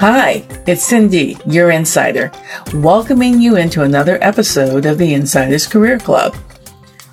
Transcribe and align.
Hi, 0.00 0.46
it's 0.66 0.82
Cindy, 0.82 1.36
your 1.44 1.70
insider, 1.70 2.32
welcoming 2.72 3.38
you 3.38 3.56
into 3.56 3.82
another 3.82 4.16
episode 4.22 4.86
of 4.86 4.96
the 4.96 5.12
Insiders 5.12 5.66
Career 5.66 5.98
Club. 5.98 6.34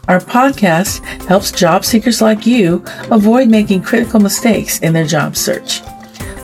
Our 0.08 0.22
podcast 0.22 1.04
helps 1.26 1.52
job 1.52 1.84
seekers 1.84 2.22
like 2.22 2.46
you 2.46 2.86
avoid 3.12 3.50
making 3.50 3.82
critical 3.82 4.22
mistakes 4.22 4.80
in 4.80 4.94
their 4.94 5.06
job 5.06 5.36
search. 5.36 5.82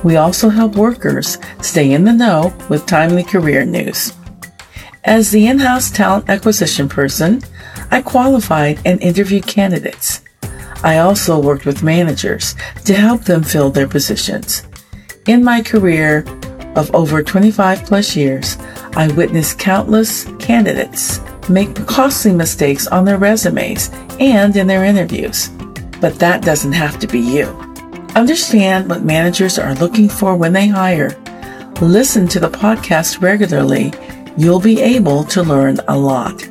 We 0.03 0.17
also 0.17 0.49
help 0.49 0.75
workers 0.75 1.37
stay 1.61 1.93
in 1.93 2.03
the 2.03 2.11
know 2.11 2.53
with 2.69 2.87
timely 2.87 3.23
career 3.23 3.63
news. 3.63 4.11
As 5.05 5.31
the 5.31 5.47
in-house 5.47 5.91
talent 5.91 6.29
acquisition 6.29 6.89
person, 6.89 7.41
I 7.89 8.01
qualified 8.01 8.81
and 8.83 9.01
interviewed 9.01 9.47
candidates. 9.47 10.21
I 10.83 10.97
also 10.97 11.41
worked 11.41 11.65
with 11.65 11.83
managers 11.83 12.53
to 12.83 12.95
help 12.95 13.23
them 13.23 13.43
fill 13.43 13.69
their 13.69 13.87
positions. 13.87 14.63
In 15.25 15.41
my 15.41 15.61
career 15.61 16.25
of 16.75 16.93
over 16.93 17.23
25 17.23 17.85
plus 17.85 18.13
years, 18.13 18.57
I 18.97 19.07
witnessed 19.07 19.57
countless 19.57 20.25
candidates 20.37 21.21
make 21.47 21.73
costly 21.87 22.33
mistakes 22.33 22.87
on 22.87 23.05
their 23.05 23.17
resumes 23.17 23.89
and 24.19 24.53
in 24.57 24.67
their 24.67 24.83
interviews. 24.83 25.47
But 26.01 26.19
that 26.19 26.41
doesn't 26.41 26.73
have 26.73 26.99
to 26.99 27.07
be 27.07 27.21
you. 27.21 27.45
Understand 28.15 28.89
what 28.89 29.05
managers 29.05 29.57
are 29.57 29.75
looking 29.75 30.09
for 30.09 30.35
when 30.35 30.51
they 30.51 30.67
hire. 30.67 31.17
Listen 31.79 32.27
to 32.27 32.41
the 32.41 32.49
podcast 32.49 33.21
regularly. 33.21 33.93
You'll 34.35 34.59
be 34.59 34.81
able 34.81 35.23
to 35.25 35.41
learn 35.41 35.79
a 35.87 35.97
lot. 35.97 36.45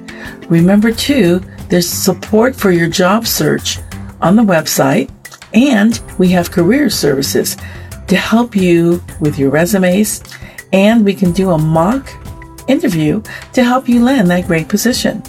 Remember 0.49 0.93
too, 0.93 1.43
there's 1.69 1.89
support 1.89 2.57
for 2.57 2.71
your 2.71 2.89
job 2.89 3.27
search 3.27 3.81
on 4.23 4.35
the 4.35 4.43
website 4.43 5.11
and 5.53 6.01
we 6.19 6.29
have 6.29 6.51
career 6.51 6.89
services 6.89 7.59
to 8.09 8.17
help 8.17 8.55
you 8.55 9.03
with 9.21 9.39
your 9.39 9.51
resumes, 9.51 10.23
and 10.73 11.05
we 11.05 11.15
can 11.15 11.33
do 11.33 11.51
a 11.51 11.59
mock 11.59 12.11
interview 12.69 13.23
to 13.53 13.65
help 13.65 13.89
you 13.89 14.03
land 14.03 14.31
that 14.31 14.47
great 14.47 14.69
position. 14.69 15.23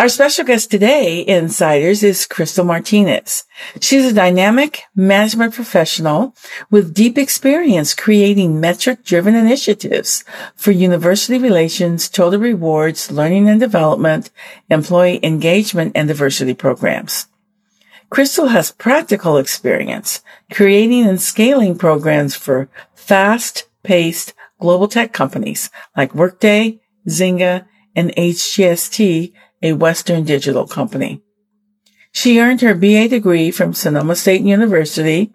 Our 0.00 0.08
special 0.08 0.46
guest 0.46 0.70
today, 0.70 1.26
Insiders, 1.26 2.02
is 2.02 2.26
Krystal 2.26 2.64
Martinez. 2.64 3.44
She's 3.82 4.06
a 4.06 4.14
dynamic 4.14 4.84
management 4.96 5.52
professional 5.52 6.34
with 6.70 6.94
deep 6.94 7.18
experience 7.18 7.92
creating 7.92 8.58
metric 8.58 9.04
driven 9.04 9.34
initiatives 9.34 10.24
for 10.56 10.70
university 10.70 11.36
relations, 11.36 12.08
total 12.08 12.40
rewards, 12.40 13.10
learning 13.10 13.50
and 13.50 13.60
development, 13.60 14.30
employee 14.70 15.20
engagement, 15.22 15.92
and 15.94 16.08
diversity 16.08 16.54
programs. 16.54 17.26
Crystal 18.08 18.46
has 18.46 18.72
practical 18.72 19.36
experience 19.36 20.22
creating 20.50 21.06
and 21.06 21.20
scaling 21.20 21.76
programs 21.76 22.34
for 22.34 22.70
fast 22.94 23.66
paced 23.82 24.32
global 24.58 24.88
tech 24.88 25.12
companies 25.12 25.68
like 25.94 26.14
Workday, 26.14 26.80
Zynga, 27.06 27.66
and 27.94 28.14
HGST 28.16 29.34
a 29.62 29.72
Western 29.72 30.24
digital 30.24 30.66
company. 30.66 31.22
She 32.12 32.40
earned 32.40 32.60
her 32.60 32.74
BA 32.74 33.08
degree 33.08 33.50
from 33.50 33.74
Sonoma 33.74 34.16
State 34.16 34.42
University 34.42 35.32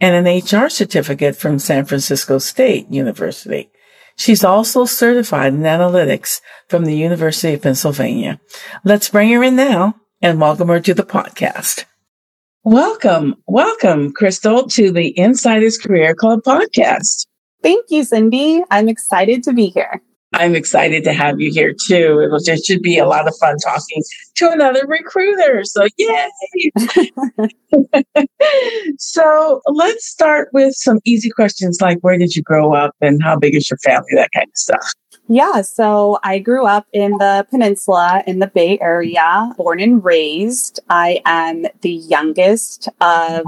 and 0.00 0.26
an 0.26 0.38
HR 0.38 0.68
certificate 0.68 1.36
from 1.36 1.58
San 1.58 1.84
Francisco 1.84 2.38
State 2.38 2.90
University. 2.90 3.70
She's 4.16 4.44
also 4.44 4.84
certified 4.84 5.54
in 5.54 5.60
analytics 5.60 6.40
from 6.68 6.84
the 6.84 6.96
University 6.96 7.54
of 7.54 7.62
Pennsylvania. 7.62 8.40
Let's 8.84 9.08
bring 9.08 9.30
her 9.30 9.42
in 9.42 9.56
now 9.56 9.94
and 10.20 10.40
welcome 10.40 10.68
her 10.68 10.80
to 10.80 10.92
the 10.92 11.04
podcast. 11.04 11.84
Welcome, 12.64 13.36
welcome, 13.46 14.12
Krystal, 14.12 14.70
to 14.72 14.90
the 14.90 15.16
Insiders 15.16 15.78
Career 15.78 16.14
Club 16.14 16.40
podcast. 16.42 17.26
Thank 17.62 17.86
you, 17.90 18.04
Cindy. 18.04 18.62
I'm 18.70 18.88
excited 18.88 19.42
to 19.44 19.52
be 19.52 19.68
here. 19.68 20.02
I'm 20.34 20.54
excited 20.54 21.04
to 21.04 21.12
have 21.12 21.40
you 21.40 21.50
here 21.50 21.72
too. 21.72 22.20
It, 22.20 22.30
was, 22.30 22.46
it 22.48 22.64
should 22.64 22.82
be 22.82 22.98
a 22.98 23.06
lot 23.06 23.26
of 23.26 23.34
fun 23.40 23.56
talking 23.58 24.02
to 24.36 24.50
another 24.50 24.86
recruiter. 24.86 25.64
So, 25.64 25.86
yay! 25.96 26.28
so, 28.98 29.60
let's 29.66 30.06
start 30.06 30.50
with 30.52 30.74
some 30.74 30.98
easy 31.04 31.30
questions 31.30 31.80
like 31.80 31.98
where 32.00 32.18
did 32.18 32.36
you 32.36 32.42
grow 32.42 32.74
up 32.74 32.94
and 33.00 33.22
how 33.22 33.38
big 33.38 33.54
is 33.54 33.70
your 33.70 33.78
family, 33.78 34.08
that 34.14 34.30
kind 34.34 34.46
of 34.46 34.56
stuff. 34.56 34.92
Yeah, 35.28 35.60
so 35.60 36.18
I 36.24 36.38
grew 36.38 36.66
up 36.66 36.86
in 36.92 37.12
the 37.12 37.46
peninsula 37.50 38.22
in 38.26 38.38
the 38.38 38.46
Bay 38.46 38.78
Area, 38.80 39.52
born 39.58 39.78
and 39.80 40.02
raised. 40.02 40.80
I 40.88 41.20
am 41.26 41.66
the 41.82 41.90
youngest 41.92 42.88
of 43.02 43.44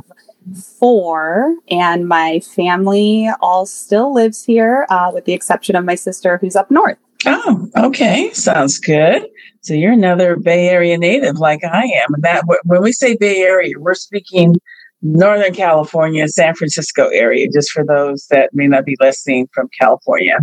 four, 0.79 1.55
and 1.71 2.09
my 2.09 2.41
family 2.41 3.31
all 3.41 3.67
still 3.67 4.13
lives 4.13 4.45
here, 4.45 4.87
uh, 4.91 5.11
with 5.13 5.25
the 5.25 5.33
exception 5.33 5.77
of 5.77 5.85
my 5.85 5.95
sister 5.95 6.39
who's 6.39 6.57
up 6.57 6.71
north. 6.71 6.99
Oh, 7.27 7.69
okay. 7.77 8.33
Sounds 8.33 8.79
good. 8.79 9.27
So 9.61 9.75
you're 9.75 9.93
another 9.93 10.37
Bay 10.37 10.69
Area 10.69 10.97
native 10.97 11.39
like 11.39 11.63
I 11.65 11.83
am. 11.83 12.15
And 12.15 12.23
that 12.23 12.45
when 12.65 12.83
we 12.83 12.93
say 12.93 13.17
Bay 13.17 13.43
Area, 13.43 13.75
we're 13.79 13.95
speaking 13.95 14.57
Northern 15.03 15.55
California, 15.55 16.29
San 16.29 16.55
Francisco 16.55 17.09
area, 17.09 17.49
just 17.51 17.71
for 17.71 17.85
those 17.85 18.27
that 18.31 18.51
may 18.53 18.67
not 18.67 18.85
be 18.85 18.97
listening 19.01 19.49
from 19.53 19.69
California. 19.79 20.37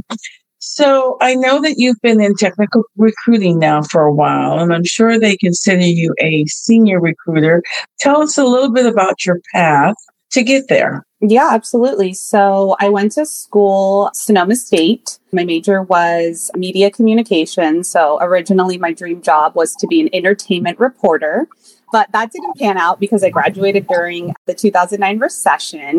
So 0.59 1.17
I 1.21 1.35
know 1.35 1.61
that 1.61 1.75
you've 1.77 2.01
been 2.01 2.19
in 2.19 2.35
technical 2.35 2.83
recruiting 2.95 3.59
now 3.59 3.83
for 3.83 4.01
a 4.01 4.13
while, 4.13 4.59
and 4.59 4.73
I'm 4.73 4.83
sure 4.83 5.19
they 5.19 5.37
consider 5.37 5.85
you 5.85 6.13
a 6.19 6.45
senior 6.45 6.99
recruiter. 6.99 7.61
Tell 7.99 8.21
us 8.21 8.37
a 8.37 8.43
little 8.43 8.71
bit 8.71 8.85
about 8.85 9.25
your 9.25 9.39
path 9.53 9.95
to 10.31 10.43
get 10.43 10.67
there. 10.67 11.05
Yeah, 11.19 11.49
absolutely. 11.51 12.13
So 12.13 12.75
I 12.79 12.89
went 12.89 13.13
to 13.13 13.25
school, 13.25 14.11
Sonoma 14.13 14.55
State. 14.55 15.17
My 15.31 15.43
major 15.43 15.81
was 15.81 16.51
media 16.55 16.91
communication. 16.91 17.83
So 17.83 18.19
originally 18.21 18.77
my 18.77 18.93
dream 18.93 19.21
job 19.21 19.55
was 19.55 19.73
to 19.75 19.87
be 19.87 20.01
an 20.01 20.09
entertainment 20.13 20.79
reporter, 20.79 21.47
but 21.91 22.11
that 22.11 22.31
didn't 22.31 22.57
pan 22.57 22.77
out 22.77 22.99
because 22.99 23.23
I 23.23 23.29
graduated 23.29 23.87
during 23.87 24.33
the 24.45 24.53
2009 24.53 25.19
recession 25.19 25.97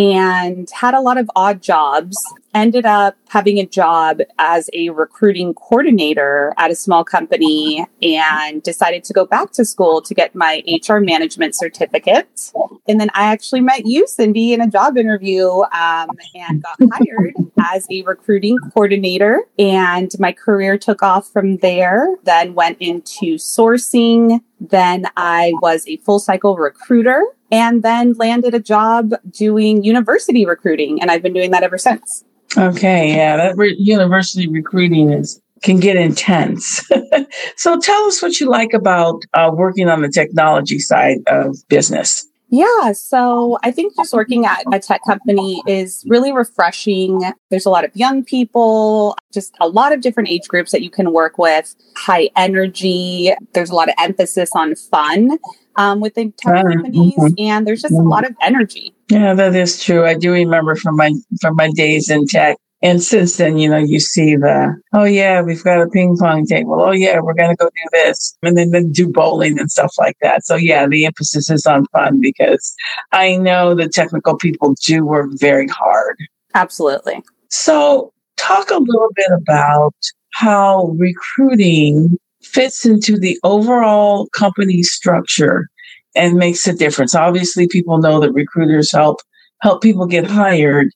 and 0.00 0.70
had 0.70 0.94
a 0.94 1.00
lot 1.00 1.18
of 1.18 1.30
odd 1.36 1.60
jobs. 1.60 2.16
Ended 2.54 2.86
up 2.86 3.16
having 3.28 3.58
a 3.58 3.66
job 3.66 4.20
as 4.38 4.70
a 4.72 4.88
recruiting 4.88 5.52
coordinator 5.52 6.54
at 6.56 6.70
a 6.70 6.74
small 6.74 7.04
company 7.04 7.86
and 8.02 8.62
decided 8.62 9.04
to 9.04 9.12
go 9.12 9.26
back 9.26 9.52
to 9.52 9.64
school 9.64 10.00
to 10.00 10.14
get 10.14 10.34
my 10.34 10.62
HR 10.66 10.96
management 10.96 11.54
certificate. 11.54 12.50
And 12.88 12.98
then 12.98 13.10
I 13.14 13.26
actually 13.26 13.60
met 13.60 13.86
you, 13.86 14.08
Cindy, 14.08 14.54
in 14.54 14.62
a 14.62 14.66
job 14.66 14.96
interview 14.96 15.48
um, 15.48 16.08
and 16.34 16.62
got 16.62 16.78
hired 16.92 17.34
as 17.70 17.86
a 17.90 18.02
recruiting 18.02 18.56
coordinator. 18.72 19.42
And 19.58 20.10
my 20.18 20.32
career 20.32 20.78
took 20.78 21.02
off 21.02 21.30
from 21.30 21.58
there, 21.58 22.16
then 22.24 22.54
went 22.54 22.78
into 22.80 23.34
sourcing. 23.34 24.40
Then 24.58 25.06
I 25.16 25.52
was 25.60 25.86
a 25.86 25.98
full 25.98 26.18
cycle 26.18 26.56
recruiter 26.56 27.22
and 27.50 27.82
then 27.82 28.14
landed 28.14 28.54
a 28.54 28.60
job 28.60 29.12
doing 29.30 29.82
university 29.84 30.46
recruiting. 30.46 31.00
And 31.00 31.10
I've 31.10 31.22
been 31.22 31.32
doing 31.32 31.50
that 31.50 31.62
ever 31.62 31.78
since. 31.78 32.24
Okay. 32.56 33.14
Yeah. 33.14 33.36
That 33.36 33.56
re- 33.56 33.76
university 33.78 34.48
recruiting 34.48 35.12
is, 35.12 35.40
can 35.62 35.78
get 35.78 35.96
intense. 35.96 36.88
so 37.56 37.78
tell 37.78 38.04
us 38.04 38.22
what 38.22 38.40
you 38.40 38.48
like 38.48 38.72
about 38.72 39.22
uh, 39.34 39.50
working 39.52 39.88
on 39.88 40.02
the 40.02 40.08
technology 40.08 40.78
side 40.78 41.18
of 41.26 41.56
business. 41.68 42.26
Yeah, 42.50 42.92
so 42.92 43.58
I 43.62 43.70
think 43.70 43.94
just 43.96 44.12
working 44.12 44.44
at 44.44 44.64
a 44.72 44.80
tech 44.80 45.02
company 45.06 45.62
is 45.68 46.04
really 46.08 46.32
refreshing. 46.32 47.22
There's 47.48 47.64
a 47.64 47.70
lot 47.70 47.84
of 47.84 47.94
young 47.94 48.24
people, 48.24 49.16
just 49.32 49.54
a 49.60 49.68
lot 49.68 49.92
of 49.92 50.00
different 50.00 50.28
age 50.28 50.48
groups 50.48 50.72
that 50.72 50.82
you 50.82 50.90
can 50.90 51.12
work 51.12 51.38
with, 51.38 51.76
high 51.96 52.28
energy. 52.36 53.32
There's 53.54 53.70
a 53.70 53.74
lot 53.74 53.88
of 53.88 53.94
emphasis 53.98 54.50
on 54.54 54.74
fun 54.74 55.38
um, 55.76 56.00
within 56.00 56.32
tech 56.32 56.64
companies, 56.64 57.14
mm-hmm. 57.14 57.34
and 57.38 57.66
there's 57.66 57.82
just 57.82 57.94
a 57.94 58.02
lot 58.02 58.26
of 58.26 58.34
energy. 58.42 58.94
Yeah, 59.08 59.34
that 59.34 59.54
is 59.54 59.82
true. 59.82 60.04
I 60.04 60.14
do 60.14 60.32
remember 60.32 60.74
from 60.74 60.96
my 60.96 61.12
from 61.40 61.54
my 61.54 61.70
days 61.70 62.10
in 62.10 62.26
tech. 62.26 62.56
And 62.82 63.02
since 63.02 63.36
then, 63.36 63.58
you 63.58 63.68
know, 63.68 63.76
you 63.78 64.00
see 64.00 64.36
the, 64.36 64.74
oh 64.94 65.04
yeah, 65.04 65.42
we've 65.42 65.62
got 65.62 65.82
a 65.82 65.88
ping 65.88 66.16
pong 66.16 66.46
table. 66.46 66.80
Oh 66.80 66.92
yeah, 66.92 67.20
we're 67.20 67.34
going 67.34 67.50
to 67.50 67.56
go 67.56 67.66
do 67.66 67.88
this 67.92 68.36
and 68.42 68.56
then, 68.56 68.70
then 68.70 68.90
do 68.90 69.06
bowling 69.06 69.58
and 69.58 69.70
stuff 69.70 69.94
like 69.98 70.16
that. 70.22 70.44
So 70.46 70.56
yeah, 70.56 70.86
the 70.86 71.04
emphasis 71.04 71.50
is 71.50 71.66
on 71.66 71.86
fun 71.86 72.20
because 72.20 72.74
I 73.12 73.36
know 73.36 73.74
the 73.74 73.88
technical 73.88 74.36
people 74.36 74.74
do 74.86 75.04
work 75.04 75.28
very 75.34 75.68
hard. 75.68 76.16
Absolutely. 76.54 77.22
So 77.48 78.12
talk 78.38 78.70
a 78.70 78.78
little 78.78 79.10
bit 79.14 79.30
about 79.30 79.94
how 80.32 80.94
recruiting 80.96 82.18
fits 82.42 82.86
into 82.86 83.18
the 83.18 83.38
overall 83.44 84.26
company 84.28 84.82
structure 84.82 85.68
and 86.14 86.38
makes 86.38 86.66
a 86.66 86.72
difference. 86.72 87.14
Obviously, 87.14 87.68
people 87.68 87.98
know 87.98 88.20
that 88.20 88.32
recruiters 88.32 88.90
help 88.90 89.20
help 89.60 89.82
people 89.82 90.06
get 90.06 90.26
hired, 90.26 90.90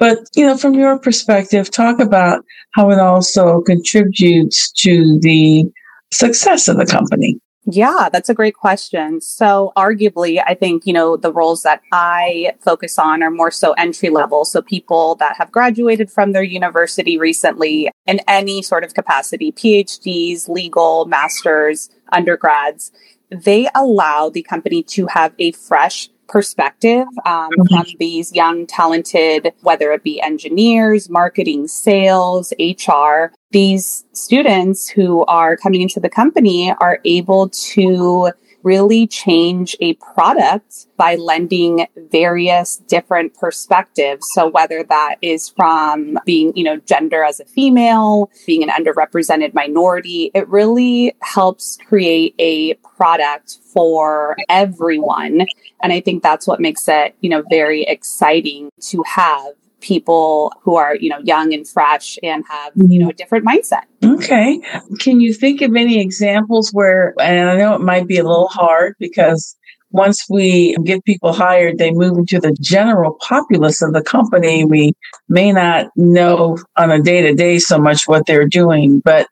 but 0.00 0.18
you 0.34 0.44
know, 0.44 0.56
from 0.56 0.74
your 0.74 0.98
perspective, 0.98 1.70
talk 1.70 2.00
about 2.00 2.44
how 2.72 2.90
it 2.90 2.98
also 2.98 3.60
contributes 3.60 4.72
to 4.72 5.20
the 5.20 5.70
success 6.10 6.66
of 6.66 6.78
the 6.78 6.86
company. 6.86 7.38
Yeah, 7.66 8.08
that's 8.10 8.30
a 8.30 8.34
great 8.34 8.54
question. 8.54 9.20
So, 9.20 9.72
arguably, 9.76 10.42
I 10.44 10.54
think, 10.54 10.86
you 10.86 10.94
know, 10.94 11.18
the 11.18 11.32
roles 11.32 11.62
that 11.62 11.82
I 11.92 12.54
focus 12.60 12.98
on 12.98 13.22
are 13.22 13.30
more 13.30 13.50
so 13.50 13.72
entry 13.72 14.08
level. 14.08 14.46
So, 14.46 14.62
people 14.62 15.16
that 15.16 15.36
have 15.36 15.52
graduated 15.52 16.10
from 16.10 16.32
their 16.32 16.42
university 16.42 17.18
recently 17.18 17.90
in 18.06 18.20
any 18.26 18.62
sort 18.62 18.82
of 18.82 18.94
capacity, 18.94 19.52
PhDs, 19.52 20.48
legal, 20.48 21.04
masters, 21.04 21.90
undergrads, 22.10 22.90
they 23.30 23.68
allow 23.74 24.30
the 24.30 24.42
company 24.42 24.82
to 24.84 25.06
have 25.08 25.34
a 25.38 25.52
fresh 25.52 26.08
perspective 26.30 27.06
um, 27.26 27.50
mm-hmm. 27.50 27.74
from 27.74 27.86
these 27.98 28.32
young, 28.32 28.66
talented, 28.66 29.52
whether 29.62 29.92
it 29.92 30.04
be 30.04 30.22
engineers, 30.22 31.10
marketing, 31.10 31.66
sales, 31.68 32.52
HR. 32.58 33.32
These 33.50 34.04
students 34.12 34.88
who 34.88 35.24
are 35.26 35.56
coming 35.56 35.82
into 35.82 35.98
the 35.98 36.08
company 36.08 36.72
are 36.80 37.00
able 37.04 37.48
to 37.48 38.30
really 38.62 39.06
change 39.06 39.76
a 39.80 39.94
product 39.94 40.86
by 40.96 41.16
lending 41.16 41.86
various 42.10 42.76
different 42.76 43.34
perspectives. 43.34 44.26
So 44.32 44.48
whether 44.48 44.82
that 44.84 45.16
is 45.22 45.48
from 45.48 46.18
being, 46.26 46.56
you 46.56 46.64
know, 46.64 46.76
gender 46.78 47.24
as 47.24 47.40
a 47.40 47.44
female, 47.44 48.30
being 48.46 48.62
an 48.62 48.68
underrepresented 48.68 49.54
minority, 49.54 50.30
it 50.34 50.48
really 50.48 51.14
helps 51.22 51.78
create 51.86 52.34
a 52.38 52.74
product 52.74 53.58
for 53.72 54.36
everyone. 54.48 55.46
And 55.82 55.92
I 55.92 56.00
think 56.00 56.22
that's 56.22 56.46
what 56.46 56.60
makes 56.60 56.86
it, 56.88 57.14
you 57.20 57.30
know, 57.30 57.42
very 57.50 57.82
exciting 57.84 58.70
to 58.80 59.02
have 59.06 59.54
people 59.80 60.52
who 60.62 60.76
are, 60.76 60.94
you 60.96 61.08
know, 61.08 61.18
young 61.24 61.52
and 61.52 61.66
fresh 61.66 62.18
and 62.22 62.44
have, 62.48 62.72
you 62.76 62.98
know, 62.98 63.10
a 63.10 63.12
different 63.12 63.46
mindset. 63.46 63.82
Okay. 64.04 64.60
Can 64.98 65.20
you 65.20 65.34
think 65.34 65.62
of 65.62 65.74
any 65.74 66.00
examples 66.00 66.70
where, 66.72 67.14
and 67.20 67.50
I 67.50 67.56
know 67.56 67.74
it 67.74 67.80
might 67.80 68.06
be 68.06 68.18
a 68.18 68.24
little 68.24 68.48
hard 68.48 68.94
because 68.98 69.56
once 69.92 70.24
we 70.30 70.76
get 70.84 71.04
people 71.04 71.32
hired, 71.32 71.78
they 71.78 71.90
move 71.90 72.16
into 72.16 72.38
the 72.38 72.56
general 72.60 73.16
populace 73.20 73.82
of 73.82 73.92
the 73.92 74.02
company. 74.02 74.64
We 74.64 74.92
may 75.28 75.52
not 75.52 75.90
know 75.96 76.58
on 76.76 76.90
a 76.90 77.02
day 77.02 77.22
to 77.22 77.34
day 77.34 77.58
so 77.58 77.78
much 77.78 78.06
what 78.06 78.26
they're 78.26 78.46
doing, 78.46 79.00
but 79.00 79.26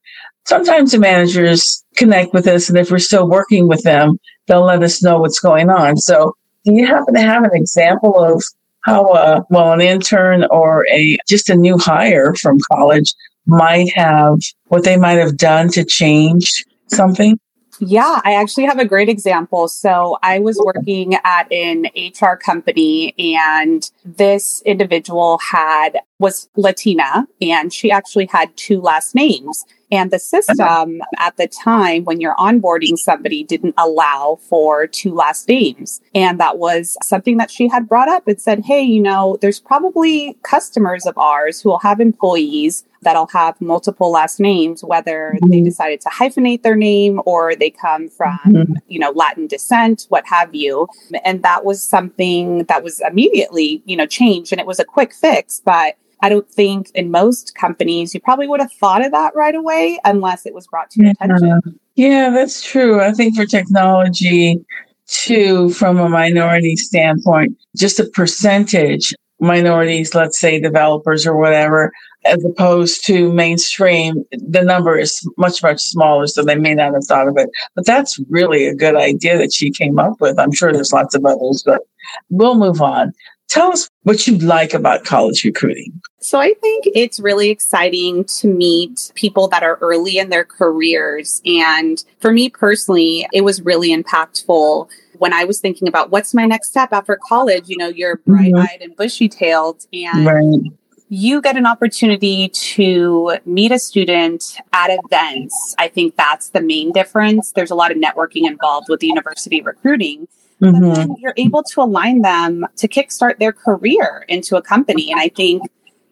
sometimes 0.47 0.93
the 0.93 0.99
managers 0.99 1.85
connect 1.97 2.35
with 2.35 2.47
us. 2.47 2.69
And 2.69 2.77
if 2.77 2.91
we're 2.91 2.99
still 2.99 3.29
working 3.29 3.69
with 3.69 3.83
them, 3.85 4.19
they'll 4.47 4.65
let 4.65 4.83
us 4.83 5.03
know 5.03 5.21
what's 5.21 5.41
going 5.41 5.71
on. 5.71 5.97
So 5.97 6.35
do 6.65 6.73
you 6.75 6.87
happen 6.87 7.15
to 7.15 7.21
have 7.21 7.45
an 7.45 7.55
example 7.55 8.23
of 8.23 8.43
how 8.89 9.45
well 9.51 9.73
an 9.73 9.81
intern 9.81 10.45
or 10.51 10.87
a 10.91 11.19
just 11.29 11.51
a 11.51 11.55
new 11.55 11.79
hire 11.79 12.35
from 12.35 12.59
college 12.73 13.13
might 13.47 13.93
have 13.95 14.39
what 14.67 14.85
they 14.85 14.97
might 14.97 15.19
have 15.19 15.37
done 15.37 15.69
to 15.71 15.85
change 15.85 16.65
something? 16.89 17.39
Yeah, 17.81 18.21
I 18.25 18.35
actually 18.35 18.65
have 18.65 18.79
a 18.79 18.85
great 18.85 19.09
example. 19.09 19.69
So 19.69 20.19
I 20.23 20.41
was 20.41 20.61
working 20.65 21.15
at 21.23 21.51
an 21.53 21.87
HR 21.95 22.35
company 22.35 23.15
and 23.19 23.89
this 24.05 24.63
individual 24.67 25.39
had 25.39 26.01
was 26.19 26.49
Latina 26.57 27.27
and 27.41 27.73
she 27.73 27.91
actually 27.91 28.27
had 28.27 28.57
two 28.57 28.81
last 28.81 29.15
names. 29.15 29.65
And 29.91 30.11
the 30.11 30.19
system 30.19 31.01
at 31.19 31.37
the 31.37 31.49
time 31.49 32.05
when 32.05 32.21
you're 32.21 32.37
onboarding 32.37 32.97
somebody 32.99 33.43
didn't 33.43 33.75
allow 33.79 34.39
for 34.49 34.87
two 34.87 35.15
last 35.15 35.49
names. 35.49 36.01
And 36.15 36.39
that 36.41 36.59
was 36.59 36.97
something 37.03 37.37
that 37.39 37.51
she 37.51 37.69
had 37.69 37.89
brought 37.89 38.09
up 38.09 38.29
and 38.29 38.41
said, 38.41 38.65
Hey, 38.65 38.83
you 38.83 39.01
know, 39.01 39.39
there's 39.41 39.61
probably 39.61 40.37
customers 40.43 41.07
of 41.07 41.17
ours 41.17 41.61
who 41.61 41.71
will 41.71 41.79
have 41.79 42.01
employees 42.01 42.85
that'll 43.03 43.29
have 43.29 43.61
multiple 43.61 44.11
last 44.11 44.41
names, 44.41 44.83
whether 44.83 45.35
mm-hmm. 45.37 45.51
they 45.51 45.61
decided 45.61 46.01
to 46.01 46.09
hyphenate 46.09 46.63
their 46.63 46.75
name 46.75 47.21
or 47.27 47.55
they 47.55 47.71
come 47.71 48.09
from, 48.09 48.39
mm-hmm. 48.47 48.73
you 48.89 48.99
know, 48.99 49.13
Latin 49.13 49.47
descent, 49.47 50.07
what 50.09 50.27
have 50.27 50.55
you. 50.55 50.89
And 51.25 51.43
that 51.43 51.65
was 51.65 51.83
something 51.83 52.65
that 52.65 52.83
was 52.83 53.01
immediately, 53.01 53.83
you 53.87 53.97
know, 53.97 54.07
changed 54.07 54.53
and 54.53 54.61
it 54.61 54.67
was 54.67 54.81
a 54.81 54.85
quick 54.85 55.15
fix, 55.15 55.63
but 55.65 55.97
I 56.23 56.29
don't 56.29 56.51
think 56.51 56.91
in 56.95 57.11
most 57.11 57.55
companies 57.55 58.15
you 58.15 58.21
probably 58.21 58.49
would 58.49 58.61
have 58.61 58.73
thought 58.73 59.05
of 59.05 59.13
that 59.13 59.35
right 59.35 59.55
away 59.55 59.99
unless 60.05 60.47
it 60.47 60.55
was 60.55 60.67
brought 60.67 60.91
to 60.91 61.01
your 61.01 61.07
yeah. 61.07 61.25
attention. 61.25 61.81
Yeah, 61.95 62.31
that's 62.31 62.63
true. 62.63 63.01
I 63.01 63.13
think 63.13 63.37
for 63.37 63.47
technology, 63.47 64.65
too, 65.07 65.71
from 65.71 65.99
a 65.99 66.09
minority 66.09 66.77
standpoint, 66.77 67.57
just 67.77 67.99
a 67.99 68.05
percentage 68.05 69.15
minorities, 69.41 70.15
let's 70.15 70.39
say 70.39 70.61
developers 70.61 71.27
or 71.27 71.37
whatever, 71.37 71.93
as 72.25 72.45
opposed 72.45 73.07
to 73.07 73.33
mainstream, 73.33 74.25
the 74.33 74.63
number 74.63 74.99
is 74.99 75.27
much, 75.37 75.63
much 75.63 75.81
smaller, 75.81 76.27
so 76.27 76.43
they 76.43 76.57
may 76.57 76.75
not 76.75 76.93
have 76.93 77.05
thought 77.05 77.29
of 77.29 77.37
it. 77.37 77.49
But 77.75 77.87
that's 77.87 78.19
really 78.29 78.67
a 78.67 78.75
good 78.75 78.97
idea 78.97 79.39
that 79.39 79.53
she 79.53 79.71
came 79.71 79.99
up 79.99 80.21
with. 80.21 80.39
I'm 80.39 80.53
sure 80.53 80.73
there's 80.73 80.93
lots 80.93 81.15
of 81.15 81.25
others, 81.25 81.63
but 81.65 81.83
we'll 82.31 82.57
move 82.57 82.83
on. 82.83 83.13
Tell 83.49 83.73
us 83.73 83.89
what 84.03 84.27
you 84.27 84.37
like 84.39 84.75
about 84.75 85.05
college 85.05 85.43
recruiting. 85.45 86.01
So 86.21 86.39
I 86.39 86.53
think 86.61 86.85
it's 86.95 87.19
really 87.19 87.49
exciting 87.49 88.25
to 88.39 88.49
meet 88.49 89.11
people 89.15 89.49
that 89.49 89.63
are 89.63 89.77
early 89.81 90.19
in 90.19 90.29
their 90.29 90.45
careers. 90.45 91.41
And 91.47 92.03
for 92.21 92.31
me 92.31 92.51
personally, 92.51 93.27
it 93.33 93.43
was 93.43 93.63
really 93.63 93.89
impactful 93.89 94.91
when 95.17 95.33
I 95.33 95.45
was 95.45 95.61
thinking 95.61 95.89
about 95.89 96.11
what's 96.11 96.35
my 96.35 96.45
next 96.45 96.69
step 96.69 96.93
after 96.93 97.17
college. 97.17 97.69
You 97.69 97.79
know, 97.79 97.89
you're 97.89 98.17
bright 98.19 98.55
eyed 98.55 98.69
mm-hmm. 98.69 98.83
and 98.83 98.97
bushy 98.97 99.29
tailed 99.29 99.87
and 99.95 100.27
right. 100.27 100.73
you 101.09 101.41
get 101.41 101.57
an 101.57 101.67
opportunity 101.67 102.51
to 102.51 103.39
meet 103.47 103.73
a 103.73 103.79
student 103.79 104.59
at 104.75 104.91
events. 104.91 105.75
I 105.79 105.89
think 105.89 106.17
that's 106.17 106.51
the 106.51 106.61
main 106.61 106.93
difference. 106.93 107.53
There's 107.53 107.71
a 107.71 107.75
lot 107.75 107.91
of 107.93 107.97
networking 107.97 108.47
involved 108.47 108.89
with 108.91 109.01
the 109.01 109.07
university 109.07 109.63
recruiting 109.63 110.29
mm-hmm. 110.61 110.89
but 110.89 110.95
then 110.95 111.17
you're 111.19 111.35
able 111.37 111.63
to 111.63 111.81
align 111.81 112.23
them 112.23 112.67
to 112.77 112.89
kickstart 112.89 113.39
their 113.39 113.53
career 113.53 114.25
into 114.29 114.57
a 114.57 114.63
company. 114.63 115.11
And 115.11 115.21
I 115.21 115.29
think 115.29 115.63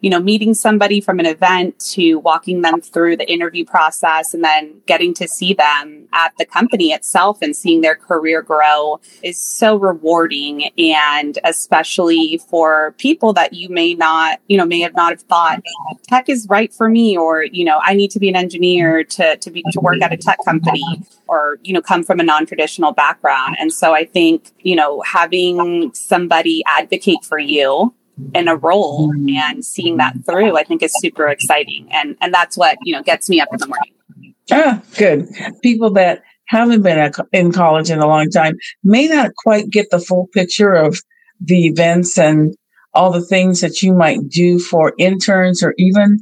you 0.06 0.10
know, 0.10 0.20
meeting 0.20 0.54
somebody 0.54 1.00
from 1.00 1.18
an 1.18 1.26
event 1.26 1.76
to 1.80 2.20
walking 2.20 2.62
them 2.62 2.80
through 2.80 3.16
the 3.16 3.28
interview 3.28 3.64
process 3.64 4.32
and 4.34 4.44
then 4.44 4.80
getting 4.86 5.12
to 5.12 5.26
see 5.26 5.52
them 5.52 6.06
at 6.12 6.32
the 6.38 6.44
company 6.44 6.92
itself 6.92 7.42
and 7.42 7.56
seeing 7.56 7.80
their 7.80 7.96
career 7.96 8.40
grow 8.40 9.00
is 9.24 9.36
so 9.36 9.74
rewarding. 9.74 10.70
And 10.78 11.40
especially 11.42 12.38
for 12.48 12.94
people 12.98 13.32
that 13.32 13.52
you 13.52 13.68
may 13.68 13.94
not, 13.94 14.40
you 14.46 14.56
know, 14.56 14.64
may 14.64 14.78
have 14.78 14.94
not 14.94 15.10
have 15.10 15.22
thought 15.22 15.60
tech 16.06 16.28
is 16.28 16.46
right 16.48 16.72
for 16.72 16.88
me 16.88 17.16
or, 17.16 17.42
you 17.42 17.64
know, 17.64 17.80
I 17.82 17.94
need 17.94 18.12
to 18.12 18.20
be 18.20 18.28
an 18.28 18.36
engineer 18.36 19.02
to, 19.02 19.36
to 19.38 19.50
be, 19.50 19.64
to 19.72 19.80
work 19.80 20.00
at 20.02 20.12
a 20.12 20.16
tech 20.16 20.38
company 20.44 20.84
or, 21.26 21.58
you 21.64 21.72
know, 21.72 21.82
come 21.82 22.04
from 22.04 22.20
a 22.20 22.22
non-traditional 22.22 22.92
background. 22.92 23.56
And 23.58 23.72
so 23.72 23.92
I 23.92 24.04
think, 24.04 24.52
you 24.60 24.76
know, 24.76 25.00
having 25.00 25.92
somebody 25.94 26.62
advocate 26.64 27.24
for 27.24 27.40
you 27.40 27.92
in 28.34 28.48
a 28.48 28.56
role 28.56 29.10
and 29.10 29.64
seeing 29.64 29.98
that 29.98 30.14
through, 30.24 30.56
I 30.56 30.64
think 30.64 30.82
is 30.82 30.94
super 30.98 31.28
exciting. 31.28 31.88
And, 31.90 32.16
and 32.20 32.32
that's 32.32 32.56
what, 32.56 32.78
you 32.82 32.92
know, 32.92 33.02
gets 33.02 33.28
me 33.28 33.40
up 33.40 33.48
in 33.52 33.58
the 33.58 33.66
morning. 33.66 34.34
Ah, 34.50 34.82
good. 34.96 35.28
People 35.62 35.90
that 35.90 36.22
haven't 36.46 36.82
been 36.82 37.12
in 37.32 37.52
college 37.52 37.90
in 37.90 37.98
a 37.98 38.06
long 38.06 38.30
time 38.30 38.56
may 38.84 39.06
not 39.08 39.34
quite 39.36 39.68
get 39.70 39.90
the 39.90 40.00
full 40.00 40.28
picture 40.32 40.72
of 40.72 41.02
the 41.40 41.66
events 41.66 42.16
and 42.16 42.54
all 42.94 43.10
the 43.10 43.24
things 43.24 43.60
that 43.60 43.82
you 43.82 43.92
might 43.92 44.26
do 44.28 44.58
for 44.58 44.94
interns 44.98 45.62
or 45.62 45.74
even 45.76 46.18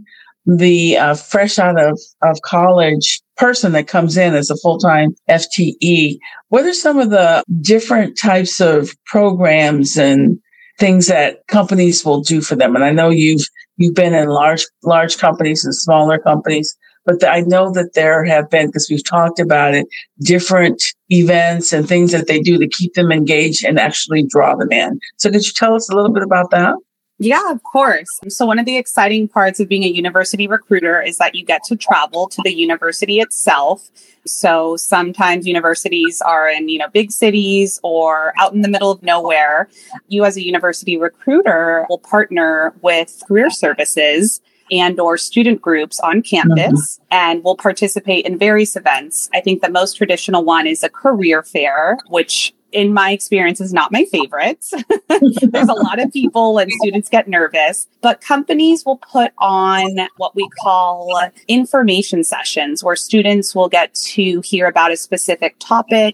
the 0.46 0.96
uh, 0.96 1.14
fresh 1.14 1.58
out 1.58 1.80
of, 1.80 1.98
of 2.22 2.40
college 2.42 3.22
person 3.36 3.72
that 3.72 3.88
comes 3.88 4.16
in 4.16 4.34
as 4.34 4.50
a 4.50 4.56
full-time 4.56 5.14
FTE. 5.28 6.18
What 6.48 6.64
are 6.64 6.74
some 6.74 6.98
of 6.98 7.10
the 7.10 7.42
different 7.60 8.18
types 8.18 8.60
of 8.60 8.90
programs 9.06 9.96
and 9.96 10.38
things 10.78 11.06
that 11.06 11.46
companies 11.46 12.04
will 12.04 12.20
do 12.20 12.40
for 12.40 12.56
them. 12.56 12.74
And 12.74 12.84
I 12.84 12.90
know 12.90 13.10
you've 13.10 13.46
you've 13.76 13.94
been 13.94 14.14
in 14.14 14.28
large 14.28 14.66
large 14.82 15.18
companies 15.18 15.64
and 15.64 15.74
smaller 15.74 16.18
companies, 16.18 16.76
but 17.04 17.24
I 17.24 17.40
know 17.40 17.72
that 17.72 17.94
there 17.94 18.24
have 18.24 18.50
been 18.50 18.66
because 18.66 18.88
we've 18.90 19.04
talked 19.04 19.38
about 19.38 19.74
it 19.74 19.86
different 20.20 20.82
events 21.10 21.72
and 21.72 21.86
things 21.86 22.12
that 22.12 22.26
they 22.26 22.40
do 22.40 22.58
to 22.58 22.68
keep 22.68 22.94
them 22.94 23.12
engaged 23.12 23.64
and 23.64 23.78
actually 23.78 24.24
draw 24.24 24.54
them 24.56 24.72
in. 24.72 24.98
So 25.18 25.30
could 25.30 25.44
you 25.44 25.52
tell 25.54 25.74
us 25.74 25.88
a 25.88 25.94
little 25.94 26.12
bit 26.12 26.22
about 26.22 26.50
that? 26.50 26.74
Yeah, 27.18 27.50
of 27.50 27.62
course. 27.62 28.08
So 28.28 28.44
one 28.44 28.58
of 28.58 28.66
the 28.66 28.76
exciting 28.76 29.28
parts 29.28 29.60
of 29.60 29.68
being 29.68 29.84
a 29.84 29.88
university 29.88 30.48
recruiter 30.48 31.00
is 31.00 31.18
that 31.18 31.34
you 31.34 31.44
get 31.44 31.62
to 31.64 31.76
travel 31.76 32.28
to 32.28 32.42
the 32.42 32.52
university 32.52 33.20
itself. 33.20 33.88
So 34.26 34.76
sometimes 34.76 35.46
universities 35.46 36.20
are 36.20 36.48
in, 36.48 36.68
you 36.68 36.78
know, 36.78 36.88
big 36.88 37.12
cities 37.12 37.78
or 37.84 38.32
out 38.36 38.52
in 38.52 38.62
the 38.62 38.68
middle 38.68 38.90
of 38.90 39.02
nowhere. 39.02 39.68
You 40.08 40.24
as 40.24 40.36
a 40.36 40.44
university 40.44 40.96
recruiter 40.96 41.86
will 41.88 41.98
partner 41.98 42.74
with 42.82 43.22
career 43.28 43.50
services 43.50 44.40
and 44.72 44.98
or 44.98 45.16
student 45.16 45.60
groups 45.60 46.00
on 46.00 46.22
campus 46.22 46.98
mm-hmm. 46.98 47.04
and 47.10 47.44
will 47.44 47.56
participate 47.56 48.26
in 48.26 48.38
various 48.38 48.74
events. 48.74 49.28
I 49.32 49.40
think 49.40 49.62
the 49.62 49.70
most 49.70 49.96
traditional 49.96 50.44
one 50.44 50.66
is 50.66 50.82
a 50.82 50.88
career 50.88 51.42
fair, 51.42 51.98
which 52.08 52.54
in 52.74 52.92
my 52.92 53.12
experience, 53.12 53.60
is 53.60 53.72
not 53.72 53.92
my 53.92 54.04
favorite. 54.04 54.66
There's 55.08 55.68
a 55.68 55.74
lot 55.74 56.00
of 56.00 56.12
people 56.12 56.58
and 56.58 56.70
students 56.72 57.08
get 57.08 57.28
nervous, 57.28 57.86
but 58.02 58.20
companies 58.20 58.84
will 58.84 58.98
put 58.98 59.32
on 59.38 59.96
what 60.16 60.34
we 60.34 60.46
call 60.60 61.08
information 61.46 62.24
sessions 62.24 62.82
where 62.82 62.96
students 62.96 63.54
will 63.54 63.68
get 63.68 63.94
to 63.94 64.40
hear 64.40 64.66
about 64.66 64.90
a 64.90 64.96
specific 64.96 65.56
topic 65.60 66.12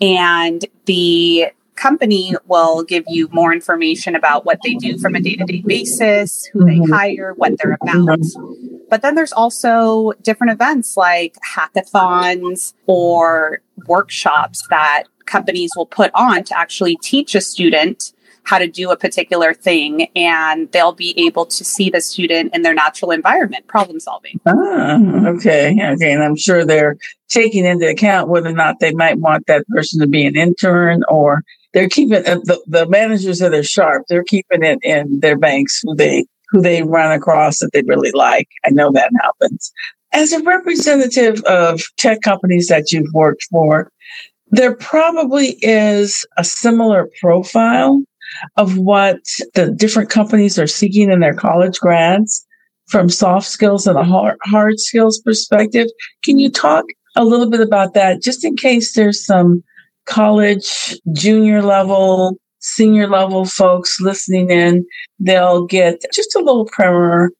and 0.00 0.66
the 0.84 1.46
company 1.76 2.34
will 2.46 2.84
give 2.84 3.04
you 3.08 3.28
more 3.32 3.52
information 3.52 4.14
about 4.14 4.44
what 4.44 4.58
they 4.62 4.74
do 4.74 4.98
from 4.98 5.14
a 5.14 5.20
day 5.20 5.34
to 5.36 5.44
day 5.44 5.62
basis, 5.62 6.44
who 6.46 6.64
they 6.64 6.76
mm-hmm. 6.76 6.92
hire, 6.92 7.32
what 7.36 7.54
they're 7.58 7.78
about. 7.80 8.20
But 8.90 9.02
then 9.02 9.14
there's 9.14 9.32
also 9.32 10.12
different 10.22 10.52
events 10.52 10.96
like 10.96 11.34
hackathons 11.44 12.74
or 12.86 13.60
workshops 13.86 14.62
that 14.70 15.04
companies 15.26 15.70
will 15.76 15.86
put 15.86 16.10
on 16.14 16.44
to 16.44 16.58
actually 16.58 16.96
teach 16.96 17.34
a 17.34 17.40
student 17.40 18.12
how 18.44 18.58
to 18.58 18.66
do 18.66 18.90
a 18.90 18.96
particular 18.96 19.54
thing 19.54 20.08
and 20.14 20.70
they'll 20.72 20.92
be 20.92 21.14
able 21.18 21.46
to 21.46 21.64
see 21.64 21.88
the 21.88 22.00
student 22.00 22.54
in 22.54 22.60
their 22.60 22.74
natural 22.74 23.10
environment 23.10 23.66
problem 23.66 23.98
solving. 23.98 24.38
Ah, 24.46 24.98
okay 25.26 25.78
okay 25.92 26.12
and 26.12 26.22
i'm 26.22 26.36
sure 26.36 26.64
they're 26.64 26.98
taking 27.30 27.64
into 27.64 27.88
account 27.88 28.28
whether 28.28 28.50
or 28.50 28.52
not 28.52 28.80
they 28.80 28.92
might 28.92 29.18
want 29.18 29.46
that 29.46 29.66
person 29.68 29.98
to 29.98 30.06
be 30.06 30.26
an 30.26 30.36
intern 30.36 31.02
or 31.08 31.42
they're 31.72 31.88
keeping 31.88 32.18
uh, 32.26 32.38
the, 32.44 32.62
the 32.66 32.86
managers 32.86 33.38
that 33.38 33.54
are 33.54 33.62
sharp 33.62 34.04
they're 34.08 34.24
keeping 34.24 34.62
it 34.62 34.78
in 34.82 35.20
their 35.20 35.38
banks 35.38 35.80
who 35.82 35.94
they 35.94 36.26
who 36.54 36.60
they 36.60 36.84
run 36.84 37.10
across 37.10 37.58
that 37.58 37.72
they 37.72 37.82
really 37.82 38.12
like. 38.12 38.48
I 38.64 38.70
know 38.70 38.92
that 38.92 39.10
happens. 39.20 39.72
As 40.12 40.32
a 40.32 40.40
representative 40.42 41.42
of 41.42 41.82
tech 41.98 42.20
companies 42.22 42.68
that 42.68 42.92
you've 42.92 43.12
worked 43.12 43.42
for 43.50 43.90
there 44.48 44.74
probably 44.76 45.56
is 45.62 46.24
a 46.36 46.44
similar 46.44 47.08
profile 47.20 48.02
of 48.56 48.78
what 48.78 49.20
the 49.54 49.70
different 49.70 50.10
companies 50.10 50.58
are 50.58 50.66
seeking 50.66 51.10
in 51.10 51.20
their 51.20 51.34
college 51.34 51.78
grads 51.78 52.46
from 52.88 53.08
soft 53.08 53.46
skills 53.46 53.86
and 53.86 53.98
a 53.98 54.04
hard, 54.04 54.78
skills 54.80 55.20
perspective. 55.20 55.86
Can 56.24 56.38
you 56.38 56.50
talk 56.50 56.84
a 57.16 57.24
little 57.24 57.48
bit 57.48 57.60
about 57.60 57.94
that 57.94 58.22
just 58.22 58.44
in 58.44 58.56
case 58.56 58.94
there's 58.94 59.24
some 59.24 59.62
college 60.06 60.98
junior 61.12 61.62
level, 61.62 62.36
senior 62.60 63.08
level 63.08 63.46
folks 63.46 64.00
listening 64.00 64.50
in? 64.50 64.84
They'll 65.18 65.64
get 65.64 66.04
just 66.12 66.34
a 66.36 66.40
little 66.40 66.66
primer 66.66 67.30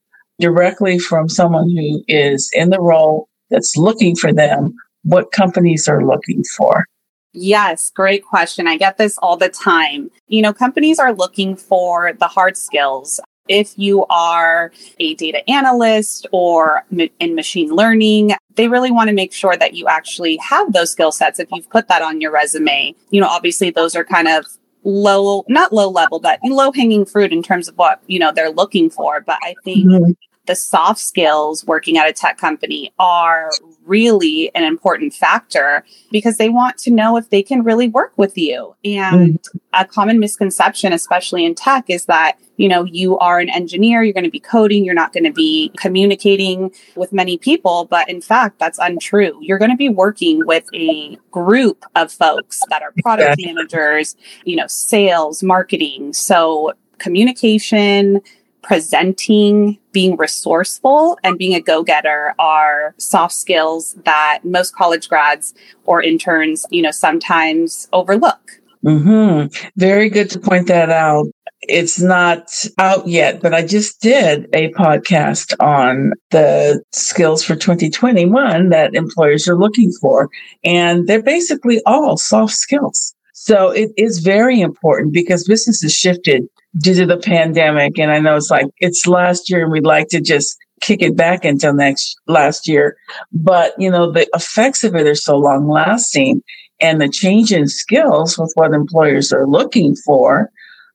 directly 0.40 0.98
from 0.98 1.28
someone 1.28 1.70
who 1.70 2.02
is 2.08 2.50
in 2.54 2.70
the 2.70 2.80
role 2.80 3.28
that's 3.50 3.76
looking 3.76 4.16
for 4.16 4.32
them, 4.32 4.74
what 5.02 5.32
companies 5.32 5.86
are 5.86 6.04
looking 6.04 6.42
for. 6.56 6.86
Yes, 7.34 7.90
great 7.94 8.24
question. 8.24 8.66
I 8.68 8.78
get 8.78 8.96
this 8.96 9.18
all 9.18 9.36
the 9.36 9.48
time. 9.48 10.10
You 10.28 10.40
know, 10.40 10.52
companies 10.52 10.98
are 10.98 11.12
looking 11.12 11.56
for 11.56 12.12
the 12.12 12.28
hard 12.28 12.56
skills. 12.56 13.20
If 13.48 13.76
you 13.76 14.06
are 14.06 14.72
a 14.98 15.14
data 15.14 15.48
analyst 15.50 16.26
or 16.32 16.84
in 17.20 17.34
machine 17.34 17.70
learning, 17.70 18.32
they 18.54 18.68
really 18.68 18.90
want 18.90 19.08
to 19.08 19.14
make 19.14 19.34
sure 19.34 19.56
that 19.56 19.74
you 19.74 19.86
actually 19.86 20.38
have 20.38 20.72
those 20.72 20.92
skill 20.92 21.12
sets. 21.12 21.38
If 21.40 21.48
you've 21.52 21.68
put 21.68 21.88
that 21.88 22.00
on 22.00 22.20
your 22.20 22.30
resume, 22.30 22.94
you 23.10 23.20
know, 23.20 23.28
obviously 23.28 23.68
those 23.70 23.94
are 23.96 24.04
kind 24.04 24.28
of 24.28 24.46
low, 24.84 25.44
not 25.48 25.72
low 25.72 25.90
level, 25.90 26.20
but 26.20 26.38
low 26.44 26.72
hanging 26.72 27.04
fruit 27.04 27.32
in 27.32 27.42
terms 27.42 27.68
of 27.68 27.76
what, 27.76 28.00
you 28.06 28.18
know, 28.18 28.32
they're 28.32 28.50
looking 28.50 28.88
for. 28.88 29.20
But 29.20 29.38
I 29.42 29.56
think 29.64 29.86
mm-hmm 29.86 30.12
the 30.46 30.54
soft 30.54 31.00
skills 31.00 31.64
working 31.64 31.96
at 31.96 32.08
a 32.08 32.12
tech 32.12 32.36
company 32.38 32.92
are 32.98 33.50
really 33.86 34.54
an 34.54 34.64
important 34.64 35.14
factor 35.14 35.84
because 36.10 36.36
they 36.36 36.48
want 36.48 36.76
to 36.78 36.90
know 36.90 37.16
if 37.16 37.30
they 37.30 37.42
can 37.42 37.62
really 37.62 37.88
work 37.88 38.12
with 38.16 38.36
you. 38.36 38.74
And 38.84 39.40
mm. 39.40 39.60
a 39.72 39.84
common 39.84 40.18
misconception, 40.18 40.92
especially 40.92 41.44
in 41.44 41.54
tech, 41.54 41.88
is 41.88 42.06
that, 42.06 42.38
you 42.56 42.68
know, 42.68 42.84
you 42.84 43.18
are 43.18 43.40
an 43.40 43.48
engineer, 43.48 44.02
you're 44.02 44.12
going 44.12 44.24
to 44.24 44.30
be 44.30 44.40
coding, 44.40 44.84
you're 44.84 44.94
not 44.94 45.12
going 45.12 45.24
to 45.24 45.32
be 45.32 45.70
communicating 45.76 46.72
with 46.94 47.12
many 47.12 47.38
people. 47.38 47.86
But 47.86 48.08
in 48.08 48.20
fact, 48.20 48.58
that's 48.58 48.78
untrue. 48.78 49.38
You're 49.40 49.58
going 49.58 49.70
to 49.70 49.76
be 49.76 49.88
working 49.88 50.46
with 50.46 50.64
a 50.74 51.18
group 51.30 51.84
of 51.96 52.12
folks 52.12 52.60
that 52.68 52.82
are 52.82 52.92
product 53.02 53.40
managers, 53.42 54.16
you 54.44 54.56
know, 54.56 54.66
sales, 54.66 55.42
marketing. 55.42 56.12
So 56.12 56.72
communication, 56.98 58.20
presenting, 58.64 59.78
being 59.92 60.16
resourceful, 60.16 61.18
and 61.22 61.38
being 61.38 61.54
a 61.54 61.60
go 61.60 61.84
getter 61.84 62.34
are 62.38 62.94
soft 62.98 63.34
skills 63.34 63.94
that 64.04 64.40
most 64.42 64.74
college 64.74 65.08
grads 65.08 65.54
or 65.84 66.02
interns, 66.02 66.66
you 66.70 66.82
know, 66.82 66.90
sometimes 66.90 67.88
overlook. 67.92 68.60
Mm-hmm. 68.84 69.54
Very 69.76 70.10
good 70.10 70.30
to 70.30 70.40
point 70.40 70.66
that 70.68 70.90
out. 70.90 71.26
It's 71.62 72.00
not 72.00 72.50
out 72.78 73.06
yet, 73.06 73.40
but 73.40 73.54
I 73.54 73.64
just 73.64 74.02
did 74.02 74.48
a 74.52 74.70
podcast 74.72 75.54
on 75.60 76.12
the 76.30 76.82
skills 76.92 77.42
for 77.42 77.56
2021 77.56 78.68
that 78.68 78.94
employers 78.94 79.48
are 79.48 79.56
looking 79.56 79.90
for. 80.00 80.28
And 80.62 81.06
they're 81.06 81.22
basically 81.22 81.80
all 81.86 82.18
soft 82.18 82.52
skills. 82.52 83.14
So 83.32 83.70
it 83.70 83.92
is 83.96 84.18
very 84.18 84.60
important 84.60 85.12
because 85.14 85.48
business 85.48 85.80
has 85.80 85.94
shifted 85.94 86.46
due 86.78 86.94
to 86.94 87.06
the 87.06 87.16
pandemic. 87.16 87.98
And 87.98 88.10
I 88.10 88.18
know 88.18 88.36
it's 88.36 88.50
like, 88.50 88.66
it's 88.78 89.06
last 89.06 89.50
year 89.50 89.62
and 89.62 89.72
we'd 89.72 89.84
like 89.84 90.08
to 90.08 90.20
just 90.20 90.56
kick 90.80 91.02
it 91.02 91.16
back 91.16 91.44
until 91.44 91.72
next 91.72 92.16
last 92.26 92.68
year. 92.68 92.96
But, 93.32 93.74
you 93.78 93.90
know, 93.90 94.10
the 94.10 94.28
effects 94.34 94.84
of 94.84 94.94
it 94.94 95.06
are 95.06 95.14
so 95.14 95.36
long 95.36 95.68
lasting 95.68 96.42
and 96.80 97.00
the 97.00 97.08
change 97.08 97.52
in 97.52 97.68
skills 97.68 98.38
with 98.38 98.52
what 98.54 98.72
employers 98.72 99.32
are 99.32 99.46
looking 99.46 99.94
for, 99.96 100.50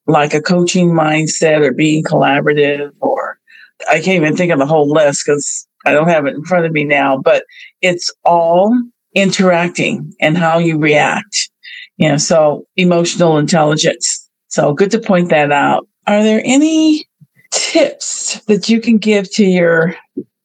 like 0.08 0.34
a 0.34 0.42
coaching 0.42 0.90
mindset 0.90 1.66
or 1.66 1.74
being 1.74 2.04
collaborative 2.04 2.92
or 3.00 3.40
I 3.90 4.02
can't 4.02 4.22
even 4.22 4.36
think 4.36 4.52
of 4.52 4.60
the 4.60 4.66
whole 4.66 4.92
list 4.92 5.24
because 5.26 5.68
I 5.86 5.94
don't 5.94 6.10
have 6.10 6.26
it 6.26 6.36
in 6.36 6.44
front 6.44 6.66
of 6.66 6.74
me 6.74 6.84
now, 6.84 7.18
but 7.18 7.46
it's 7.82 8.12
all 8.26 8.78
interacting 9.16 10.14
and 10.20 10.38
how 10.38 10.58
you 10.58 10.78
react. 10.78 11.50
You 11.98 12.10
know, 12.10 12.18
so 12.18 12.66
emotional 12.76 13.38
intelligence 13.38 14.29
so 14.50 14.74
good 14.74 14.92
to 14.92 15.00
point 15.00 15.30
that 15.30 15.52
out. 15.52 15.88
Are 16.08 16.24
there 16.24 16.42
any 16.44 17.06
tips 17.52 18.42
that 18.46 18.70
you 18.70 18.82
can 18.82 18.98
give 18.98 19.32
to 19.34 19.46
your 19.46 19.96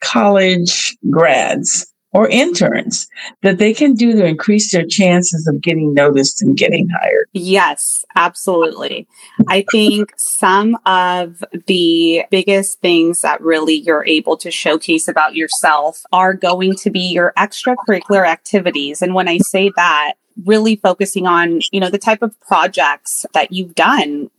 college 0.00 0.96
grads 1.10 1.90
or 2.12 2.28
interns 2.28 3.08
that 3.42 3.58
they 3.58 3.74
can 3.74 3.94
do 3.94 4.12
to 4.12 4.24
increase 4.24 4.70
their 4.70 4.86
chances 4.86 5.48
of 5.48 5.60
getting 5.60 5.92
noticed 5.92 6.40
and 6.42 6.56
getting 6.56 6.88
hired? 6.88 7.28
Yes, 7.32 8.04
absolutely. 8.14 9.08
I 9.48 9.64
think 9.70 10.12
some 10.16 10.78
of 10.86 11.42
the 11.66 12.24
biggest 12.30 12.80
things 12.80 13.20
that 13.22 13.40
really 13.40 13.74
you're 13.74 14.06
able 14.06 14.36
to 14.36 14.50
showcase 14.50 15.08
about 15.08 15.34
yourself 15.34 16.02
are 16.12 16.34
going 16.34 16.76
to 16.76 16.90
be 16.90 17.00
your 17.00 17.32
extracurricular 17.36 18.26
activities. 18.26 19.02
And 19.02 19.14
when 19.14 19.28
I 19.28 19.38
say 19.38 19.72
that, 19.74 20.12
really 20.44 20.76
focusing 20.76 21.26
on, 21.26 21.60
you 21.70 21.80
know, 21.80 21.90
the 21.90 21.98
type 21.98 22.22
of 22.22 22.38
projects 22.40 23.24
that 23.34 23.52
you've 23.52 23.74
done, 23.74 24.30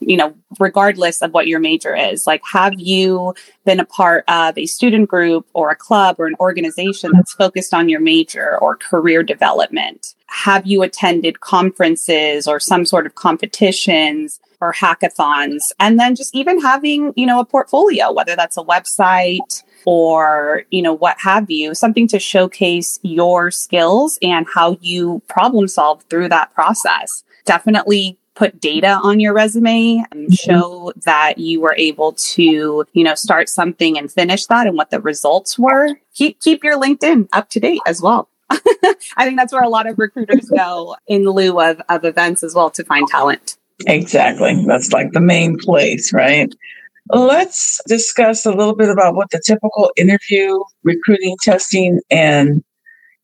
you 0.00 0.16
know, 0.16 0.34
regardless 0.58 1.22
of 1.22 1.32
what 1.32 1.46
your 1.46 1.60
major 1.60 1.94
is. 1.94 2.26
Like, 2.26 2.42
have 2.52 2.72
you 2.76 3.34
been 3.64 3.80
a 3.80 3.84
part 3.84 4.24
of 4.28 4.58
a 4.58 4.66
student 4.66 5.08
group 5.08 5.46
or 5.52 5.70
a 5.70 5.76
club 5.76 6.16
or 6.18 6.26
an 6.26 6.34
organization 6.40 7.12
that's 7.14 7.32
focused 7.32 7.72
on 7.72 7.88
your 7.88 8.00
major 8.00 8.58
or 8.58 8.76
career 8.76 9.22
development? 9.22 10.14
Have 10.26 10.66
you 10.66 10.82
attended 10.82 11.40
conferences 11.40 12.48
or 12.48 12.58
some 12.58 12.84
sort 12.84 13.06
of 13.06 13.14
competitions? 13.14 14.40
Or 14.64 14.72
hackathons 14.72 15.62
and 15.78 15.98
then 15.98 16.14
just 16.14 16.34
even 16.34 16.60
having 16.60 17.12
you 17.16 17.26
know 17.26 17.40
a 17.40 17.44
portfolio 17.44 18.12
whether 18.12 18.34
that's 18.36 18.56
a 18.56 18.62
website 18.62 19.62
or, 19.84 20.64
you 20.70 20.82
know, 20.82 20.92
what 20.92 21.16
have 21.20 21.50
you, 21.50 21.74
something 21.74 22.08
to 22.08 22.18
showcase 22.18 22.98
your 23.02 23.50
skills 23.50 24.18
and 24.22 24.46
how 24.54 24.78
you 24.80 25.22
problem 25.28 25.68
solve 25.68 26.02
through 26.08 26.28
that 26.30 26.52
process. 26.54 27.24
Definitely 27.44 28.18
put 28.34 28.60
data 28.60 28.98
on 29.02 29.20
your 29.20 29.32
resume 29.32 30.04
and 30.10 30.28
mm-hmm. 30.28 30.32
show 30.32 30.92
that 31.04 31.38
you 31.38 31.60
were 31.60 31.74
able 31.76 32.12
to, 32.12 32.84
you 32.92 33.04
know, 33.04 33.14
start 33.14 33.48
something 33.48 33.96
and 33.96 34.10
finish 34.10 34.46
that 34.46 34.66
and 34.66 34.76
what 34.76 34.90
the 34.90 35.00
results 35.00 35.58
were. 35.58 35.88
Keep 36.14 36.40
keep 36.40 36.64
your 36.64 36.80
LinkedIn 36.80 37.28
up 37.32 37.48
to 37.50 37.60
date 37.60 37.80
as 37.86 38.02
well. 38.02 38.28
I 38.50 39.24
think 39.24 39.38
that's 39.38 39.52
where 39.52 39.62
a 39.62 39.68
lot 39.68 39.86
of 39.86 39.98
recruiters 39.98 40.50
go 40.56 40.96
in 41.06 41.24
lieu 41.24 41.60
of, 41.60 41.80
of 41.88 42.04
events 42.04 42.42
as 42.42 42.54
well 42.54 42.70
to 42.70 42.84
find 42.84 43.06
talent. 43.08 43.56
Exactly. 43.86 44.64
That's 44.66 44.92
like 44.92 45.12
the 45.12 45.20
main 45.20 45.58
place, 45.58 46.12
right? 46.12 46.52
Let's 47.10 47.80
discuss 47.86 48.46
a 48.46 48.50
little 48.50 48.74
bit 48.74 48.88
about 48.88 49.14
what 49.14 49.30
the 49.30 49.42
typical 49.44 49.90
interview, 49.96 50.58
recruiting, 50.84 51.36
testing, 51.42 52.00
and 52.10 52.64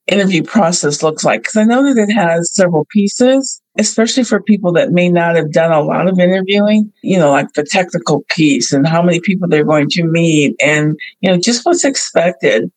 interview 0.07 0.43
process 0.43 1.03
looks 1.03 1.25
like. 1.25 1.43
Because 1.43 1.57
I 1.57 1.65
know 1.65 1.83
that 1.83 2.01
it 2.01 2.13
has 2.13 2.55
several 2.55 2.85
pieces, 2.91 3.63
especially 3.79 4.25
for 4.25 4.43
people 4.43 4.73
that 4.73 4.91
may 4.91 5.09
not 5.09 5.37
have 5.37 5.53
done 5.53 5.73
a 5.73 5.81
lot 5.81 6.09
of 6.09 6.19
interviewing, 6.19 6.93
you 7.03 7.19
know, 7.19 7.31
like 7.31 7.53
the 7.55 7.63
technical 7.65 8.25
piece 8.29 8.73
and 8.73 8.87
how 8.87 9.03
many 9.03 9.21
people 9.21 9.49
they're 9.49 9.65
going 9.65 9.89
to 9.91 10.05
meet 10.05 10.57
and, 10.63 10.99
you 11.21 11.31
know, 11.31 11.39
just 11.39 11.65
what's 11.65 11.85
expected. 11.85 12.71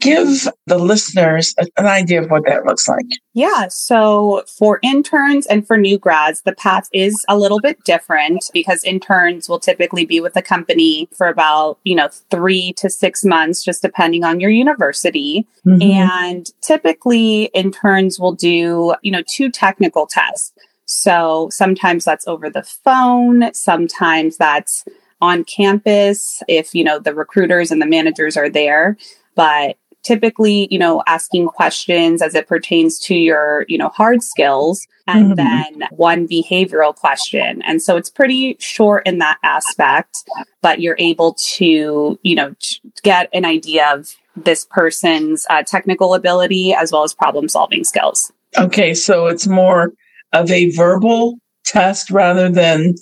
Give 0.00 0.48
the 0.66 0.78
listeners 0.78 1.54
an 1.76 1.86
idea 1.86 2.22
of 2.22 2.30
what 2.30 2.44
that 2.46 2.64
looks 2.64 2.88
like. 2.88 3.06
Yeah. 3.34 3.68
So 3.68 4.42
for 4.58 4.80
interns 4.82 5.46
and 5.46 5.66
for 5.66 5.76
new 5.76 5.98
grads, 5.98 6.42
the 6.42 6.54
path 6.54 6.88
is 6.92 7.14
a 7.28 7.38
little 7.38 7.60
bit 7.60 7.82
different 7.84 8.44
because 8.52 8.82
interns 8.84 9.48
will 9.48 9.60
typically 9.60 10.04
be 10.04 10.20
with 10.20 10.34
the 10.34 10.42
company 10.42 11.08
for 11.16 11.28
about, 11.28 11.78
you 11.84 11.94
know, 11.94 12.08
three 12.30 12.72
to 12.74 12.90
six 12.90 13.24
months, 13.24 13.64
just 13.64 13.82
depending 13.82 14.24
on 14.24 14.40
your 14.40 14.50
university. 14.50 15.46
Mm-hmm. 15.64 15.82
And 15.82 16.50
typically 16.62 17.44
interns 17.54 18.18
will 18.18 18.32
do, 18.32 18.94
you 19.02 19.12
know, 19.12 19.22
two 19.28 19.50
technical 19.50 20.06
tests. 20.06 20.52
So 20.86 21.48
sometimes 21.50 22.04
that's 22.04 22.26
over 22.26 22.50
the 22.50 22.62
phone. 22.62 23.52
Sometimes 23.54 24.36
that's 24.36 24.84
on 25.20 25.44
campus 25.44 26.42
if, 26.48 26.74
you 26.74 26.84
know, 26.84 26.98
the 26.98 27.14
recruiters 27.14 27.70
and 27.70 27.80
the 27.80 27.86
managers 27.86 28.36
are 28.36 28.50
there 28.50 28.96
but 29.36 29.76
typically, 30.02 30.68
you 30.70 30.78
know, 30.78 31.02
asking 31.06 31.48
questions 31.48 32.22
as 32.22 32.34
it 32.34 32.46
pertains 32.46 32.98
to 33.00 33.14
your, 33.14 33.64
you 33.68 33.76
know, 33.76 33.88
hard 33.88 34.22
skills 34.22 34.86
and 35.08 35.32
mm-hmm. 35.32 35.78
then 35.78 35.88
one 35.90 36.28
behavioral 36.28 36.94
question. 36.94 37.60
And 37.62 37.82
so 37.82 37.96
it's 37.96 38.10
pretty 38.10 38.56
short 38.60 39.06
in 39.06 39.18
that 39.18 39.38
aspect, 39.42 40.18
but 40.62 40.80
you're 40.80 40.96
able 40.98 41.36
to, 41.54 42.18
you 42.22 42.34
know, 42.34 42.54
get 43.02 43.28
an 43.32 43.44
idea 43.44 43.92
of 43.92 44.14
this 44.36 44.64
person's 44.64 45.44
uh, 45.50 45.62
technical 45.64 46.14
ability 46.14 46.72
as 46.72 46.92
well 46.92 47.02
as 47.02 47.12
problem 47.12 47.48
solving 47.48 47.84
skills. 47.84 48.32
Okay. 48.56 48.94
So 48.94 49.26
it's 49.26 49.46
more 49.46 49.92
of 50.32 50.50
a 50.50 50.70
verbal 50.70 51.38
test 51.64 52.10
rather 52.10 52.48
than 52.48 52.94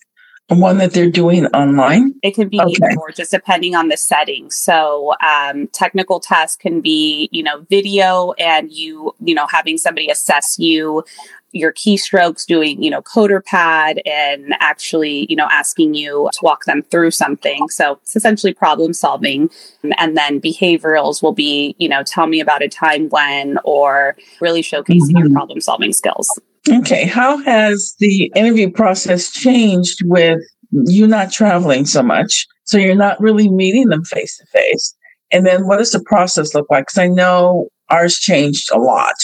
one 0.48 0.78
that 0.78 0.92
they're 0.92 1.10
doing 1.10 1.46
online? 1.46 2.14
It 2.22 2.34
can 2.34 2.48
be 2.48 2.60
okay. 2.60 2.94
or, 2.98 3.10
just 3.10 3.30
depending 3.30 3.74
on 3.74 3.88
the 3.88 3.96
setting. 3.96 4.50
So, 4.50 5.14
um, 5.20 5.68
technical 5.68 6.20
tests 6.20 6.56
can 6.56 6.80
be, 6.80 7.28
you 7.32 7.42
know, 7.42 7.60
video 7.70 8.32
and 8.32 8.70
you, 8.70 9.14
you 9.20 9.34
know, 9.34 9.46
having 9.46 9.78
somebody 9.78 10.10
assess 10.10 10.58
you, 10.58 11.04
your 11.52 11.72
keystrokes, 11.72 12.44
doing, 12.44 12.82
you 12.82 12.90
know, 12.90 13.00
CoderPad 13.00 14.00
and 14.04 14.54
actually, 14.60 15.26
you 15.30 15.36
know, 15.36 15.48
asking 15.50 15.94
you 15.94 16.28
to 16.32 16.40
walk 16.42 16.64
them 16.64 16.82
through 16.82 17.12
something. 17.12 17.68
So 17.68 17.98
it's 18.02 18.16
essentially 18.16 18.52
problem 18.52 18.92
solving. 18.92 19.48
And 19.96 20.16
then 20.16 20.40
behaviorals 20.40 21.22
will 21.22 21.32
be, 21.32 21.76
you 21.78 21.88
know, 21.88 22.02
tell 22.02 22.26
me 22.26 22.40
about 22.40 22.62
a 22.62 22.68
time 22.68 23.08
when 23.08 23.58
or 23.64 24.16
really 24.40 24.62
showcasing 24.62 25.00
mm-hmm. 25.00 25.18
your 25.18 25.30
problem 25.30 25.60
solving 25.60 25.92
skills. 25.92 26.28
Okay. 26.70 27.06
How 27.06 27.38
has 27.44 27.94
the 27.98 28.32
interview 28.34 28.70
process 28.70 29.30
changed 29.30 30.00
with 30.04 30.40
you 30.72 31.06
not 31.06 31.30
traveling 31.30 31.84
so 31.84 32.02
much? 32.02 32.46
So 32.64 32.78
you're 32.78 32.94
not 32.94 33.20
really 33.20 33.48
meeting 33.48 33.88
them 33.88 34.04
face 34.04 34.38
to 34.38 34.46
face. 34.46 34.94
And 35.30 35.46
then 35.46 35.66
what 35.66 35.78
does 35.78 35.90
the 35.90 36.02
process 36.02 36.54
look 36.54 36.66
like? 36.70 36.86
Because 36.86 36.98
I 36.98 37.08
know 37.08 37.68
ours 37.90 38.16
changed 38.16 38.70
a 38.72 38.78
lot 38.78 39.14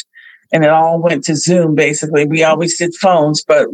and 0.53 0.65
it 0.65 0.71
all 0.71 1.01
went 1.01 1.25
to 1.25 1.37
Zoom 1.37 1.75
basically. 1.75 2.27
We 2.27 2.43
always 2.43 2.77
did 2.77 2.95
phones, 2.95 3.43
but 3.43 3.69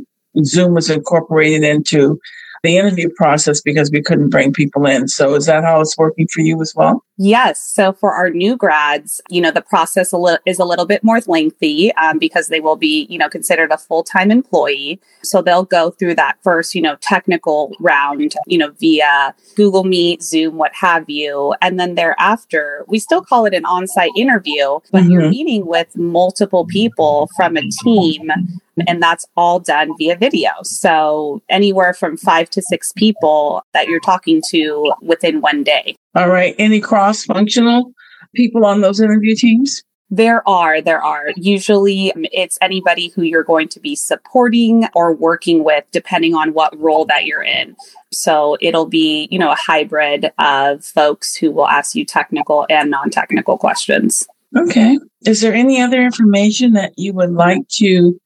Zoom 0.45 0.75
was 0.75 0.91
incorporated 0.91 1.65
into 1.65 2.21
the 2.63 2.77
interview 2.77 3.09
process 3.17 3.61
because 3.61 3.91
we 3.91 4.03
couldn't 4.03 4.31
bring 4.31 4.53
people 4.53 4.87
in. 4.87 5.09
So 5.09 5.35
is 5.35 5.47
that 5.47 5.65
how 5.65 5.81
it's 5.81 5.97
working 5.97 6.29
for 6.33 6.41
you 6.41 6.61
as 6.61 6.73
well? 6.77 7.05
Yes. 7.19 7.61
So 7.61 7.93
for 7.95 8.13
our 8.13 8.29
new 8.29 8.57
grads, 8.57 9.23
you 9.31 9.41
know, 9.41 9.51
the 9.51 9.63
process 9.63 10.13
a 10.13 10.19
li- 10.19 10.39
is 10.45 10.59
a 10.59 10.65
little 10.65 10.85
bit 10.85 11.03
more 11.03 11.21
lengthy 11.27 11.93
um, 11.95 12.19
because 12.19 12.49
they 12.49 12.61
will 12.61 12.77
be, 12.77 13.07
you 13.09 13.19
know, 13.19 13.29
considered 13.29 13.73
a 13.73 13.79
full 13.79 14.03
time 14.03 14.31
employee. 14.31 15.01
So 15.23 15.41
they'll 15.41 15.65
go 15.65 15.91
through 15.91 16.17
that 16.17 16.37
first, 16.43 16.75
you 16.75 16.83
know, 16.83 16.97
technical 16.97 17.73
round, 17.81 18.35
you 18.47 18.59
know, 18.59 18.73
via 18.79 19.35
Google 19.55 19.85
Meet, 19.85 20.23
Zoom, 20.23 20.57
what 20.57 20.75
have 20.75 21.09
you. 21.09 21.55
And 21.63 21.81
then 21.81 21.95
thereafter, 21.95 22.85
we 22.87 22.99
still 22.99 23.23
call 23.23 23.47
it 23.47 23.55
an 23.55 23.65
on 23.65 23.87
site 23.87 24.13
interview, 24.17 24.81
but 24.93 25.03
mm-hmm. 25.03 25.11
you're 25.11 25.31
meeting 25.31 25.67
with 25.67 25.97
multiple 25.97 26.67
people 26.67 27.31
from 27.35 27.57
a 27.57 27.63
team 27.83 28.31
and 28.87 29.03
that's 29.03 29.27
all 29.37 29.59
done 29.59 29.97
via 29.97 30.17
video. 30.17 30.51
So 30.63 31.41
anywhere 31.49 31.95
from 31.95 32.17
five 32.17 32.51
to 32.51 32.63
six 32.63 32.93
people 32.93 33.63
that 33.73 33.89
you're 33.89 34.01
talking 34.01 34.43
to 34.51 34.93
within 35.01 35.41
one 35.41 35.63
day. 35.63 35.97
All 36.17 36.31
right. 36.31 36.55
Any 36.59 36.81
cross 36.81 37.25
functional 37.25 37.93
people 38.35 38.65
on 38.65 38.81
those 38.81 39.01
interview 39.01 39.35
teams? 39.37 39.83
There 40.09 40.49
are, 40.49 40.81
there 40.81 41.03
are. 41.03 41.27
Usually 41.37 42.13
um, 42.13 42.25
it's 42.33 42.57
anybody 42.63 43.09
who 43.09 43.23
you're 43.23 43.43
going 43.43 43.69
to 43.69 43.81
be 43.81 43.95
supporting 43.95 44.89
or 44.95 45.13
working 45.13 45.63
with, 45.63 45.85
depending 45.93 46.35
on 46.35 46.55
what 46.55 46.79
role 46.79 47.05
that 47.07 47.27
you're 47.27 47.43
in. 47.43 47.76
So 48.13 48.57
it'll 48.63 48.87
be, 48.87 49.29
you 49.31 49.39
know, 49.39 49.50
a 49.50 49.57
hybrid 49.57 50.33
of 50.39 50.85
folks 50.85 51.37
who 51.37 51.50
will 51.50 51.69
ask 51.69 51.95
you 51.95 52.05
technical 52.05 52.67
and 52.71 52.91
non 52.91 53.11
technical 53.11 53.59
questions. 53.59 54.26
Okay. 54.57 54.99
Is 55.26 55.43
there 55.43 55.52
any 55.52 55.83
other 55.83 56.00
information 56.00 56.73
that 56.75 56.93
you 56.97 57.13
would 57.13 57.33
like 57.33 57.69
to 57.81 58.19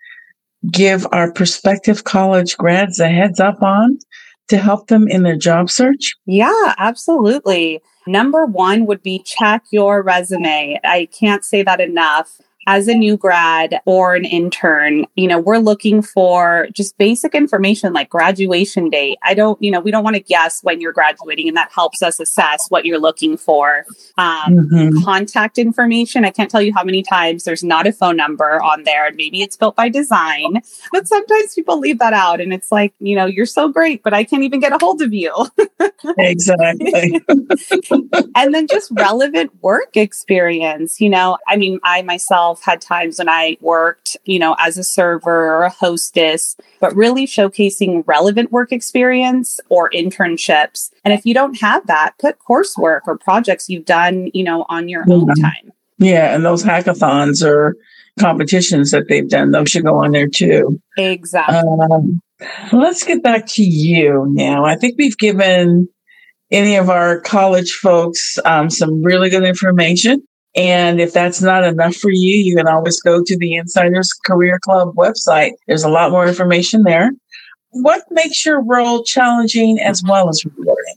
give 0.70 1.06
our 1.10 1.32
prospective 1.32 2.04
college 2.04 2.56
grads 2.56 3.00
a 3.00 3.08
heads 3.08 3.40
up 3.40 3.62
on 3.62 3.98
to 4.50 4.58
help 4.58 4.88
them 4.88 5.08
in 5.08 5.22
their 5.22 5.36
job 5.36 5.70
search? 5.70 6.14
Yeah, 6.26 6.74
absolutely. 6.78 7.80
Number 8.06 8.44
one 8.44 8.86
would 8.86 9.02
be 9.02 9.22
check 9.24 9.62
your 9.70 10.02
resume. 10.02 10.78
I 10.84 11.08
can't 11.18 11.44
say 11.44 11.62
that 11.62 11.80
enough 11.80 12.38
as 12.70 12.86
a 12.86 12.94
new 12.94 13.16
grad 13.16 13.80
or 13.84 14.14
an 14.14 14.24
intern, 14.24 15.04
you 15.16 15.26
know, 15.26 15.40
we're 15.40 15.58
looking 15.58 16.00
for 16.00 16.68
just 16.72 16.96
basic 16.98 17.34
information 17.34 17.92
like 17.92 18.08
graduation 18.08 18.88
date. 18.88 19.18
I 19.24 19.34
don't, 19.34 19.60
you 19.60 19.72
know, 19.72 19.80
we 19.80 19.90
don't 19.90 20.04
want 20.04 20.14
to 20.14 20.22
guess 20.22 20.62
when 20.62 20.80
you're 20.80 20.92
graduating, 20.92 21.48
and 21.48 21.56
that 21.56 21.72
helps 21.72 22.00
us 22.00 22.20
assess 22.20 22.66
what 22.68 22.84
you're 22.84 23.00
looking 23.00 23.36
for. 23.36 23.84
Um, 24.16 24.68
mm-hmm. 24.70 25.02
Contact 25.02 25.58
information. 25.58 26.24
I 26.24 26.30
can't 26.30 26.48
tell 26.48 26.62
you 26.62 26.72
how 26.72 26.84
many 26.84 27.02
times 27.02 27.42
there's 27.42 27.64
not 27.64 27.88
a 27.88 27.92
phone 27.92 28.16
number 28.16 28.62
on 28.62 28.84
there, 28.84 29.08
and 29.08 29.16
maybe 29.16 29.42
it's 29.42 29.56
built 29.56 29.74
by 29.74 29.88
design, 29.88 30.62
but 30.92 31.08
sometimes 31.08 31.54
people 31.56 31.80
leave 31.80 31.98
that 31.98 32.12
out, 32.12 32.40
and 32.40 32.52
it's 32.52 32.70
like, 32.70 32.94
you 33.00 33.16
know, 33.16 33.26
you're 33.26 33.46
so 33.46 33.68
great, 33.68 34.04
but 34.04 34.14
I 34.14 34.22
can't 34.22 34.44
even 34.44 34.60
get 34.60 34.72
a 34.72 34.78
hold 34.78 35.02
of 35.02 35.12
you. 35.12 35.34
exactly. 36.18 37.20
and 38.36 38.54
then 38.54 38.68
just 38.68 38.92
relevant 38.92 39.50
work 39.60 39.96
experience. 39.96 41.00
You 41.00 41.10
know, 41.10 41.36
I 41.48 41.56
mean, 41.56 41.80
I 41.82 42.02
myself 42.02 42.59
myself 42.60 42.64
had 42.64 42.80
times 42.80 43.18
when 43.18 43.28
I 43.28 43.56
worked, 43.60 44.16
you 44.24 44.38
know, 44.38 44.56
as 44.58 44.78
a 44.78 44.84
server 44.84 45.52
or 45.52 45.62
a 45.64 45.70
hostess, 45.70 46.56
but 46.80 46.94
really 46.94 47.26
showcasing 47.26 48.04
relevant 48.06 48.52
work 48.52 48.72
experience 48.72 49.60
or 49.68 49.90
internships. 49.90 50.90
And 51.04 51.14
if 51.14 51.24
you 51.24 51.34
don't 51.34 51.60
have 51.60 51.86
that, 51.86 52.14
put 52.18 52.38
coursework 52.38 53.00
or 53.06 53.18
projects 53.18 53.68
you've 53.68 53.84
done, 53.84 54.30
you 54.34 54.44
know, 54.44 54.66
on 54.68 54.88
your 54.88 55.04
own 55.08 55.28
time. 55.34 55.72
Yeah. 55.98 56.34
And 56.34 56.44
those 56.44 56.64
hackathons 56.64 57.44
or 57.44 57.76
competitions 58.18 58.90
that 58.90 59.08
they've 59.08 59.28
done, 59.28 59.50
those 59.50 59.70
should 59.70 59.84
go 59.84 60.02
on 60.02 60.12
there 60.12 60.28
too. 60.28 60.80
Exactly. 60.96 61.56
Um, 61.56 62.20
let's 62.72 63.04
get 63.04 63.22
back 63.22 63.46
to 63.46 63.62
you 63.62 64.26
now. 64.30 64.64
I 64.64 64.76
think 64.76 64.96
we've 64.98 65.18
given 65.18 65.88
any 66.50 66.76
of 66.76 66.90
our 66.90 67.20
college 67.20 67.70
folks 67.82 68.38
um, 68.44 68.70
some 68.70 69.02
really 69.02 69.30
good 69.30 69.44
information. 69.44 70.22
And 70.56 71.00
if 71.00 71.12
that's 71.12 71.40
not 71.40 71.64
enough 71.64 71.94
for 71.94 72.10
you, 72.10 72.36
you 72.36 72.56
can 72.56 72.66
always 72.66 73.00
go 73.00 73.22
to 73.24 73.38
the 73.38 73.54
Insiders 73.54 74.12
Career 74.12 74.58
Club 74.60 74.94
website. 74.96 75.52
There's 75.68 75.84
a 75.84 75.88
lot 75.88 76.10
more 76.10 76.26
information 76.26 76.82
there. 76.82 77.12
What 77.70 78.02
makes 78.10 78.44
your 78.44 78.60
role 78.60 79.04
challenging 79.04 79.78
as 79.78 80.02
well 80.02 80.28
as 80.28 80.44
rewarding? 80.44 80.96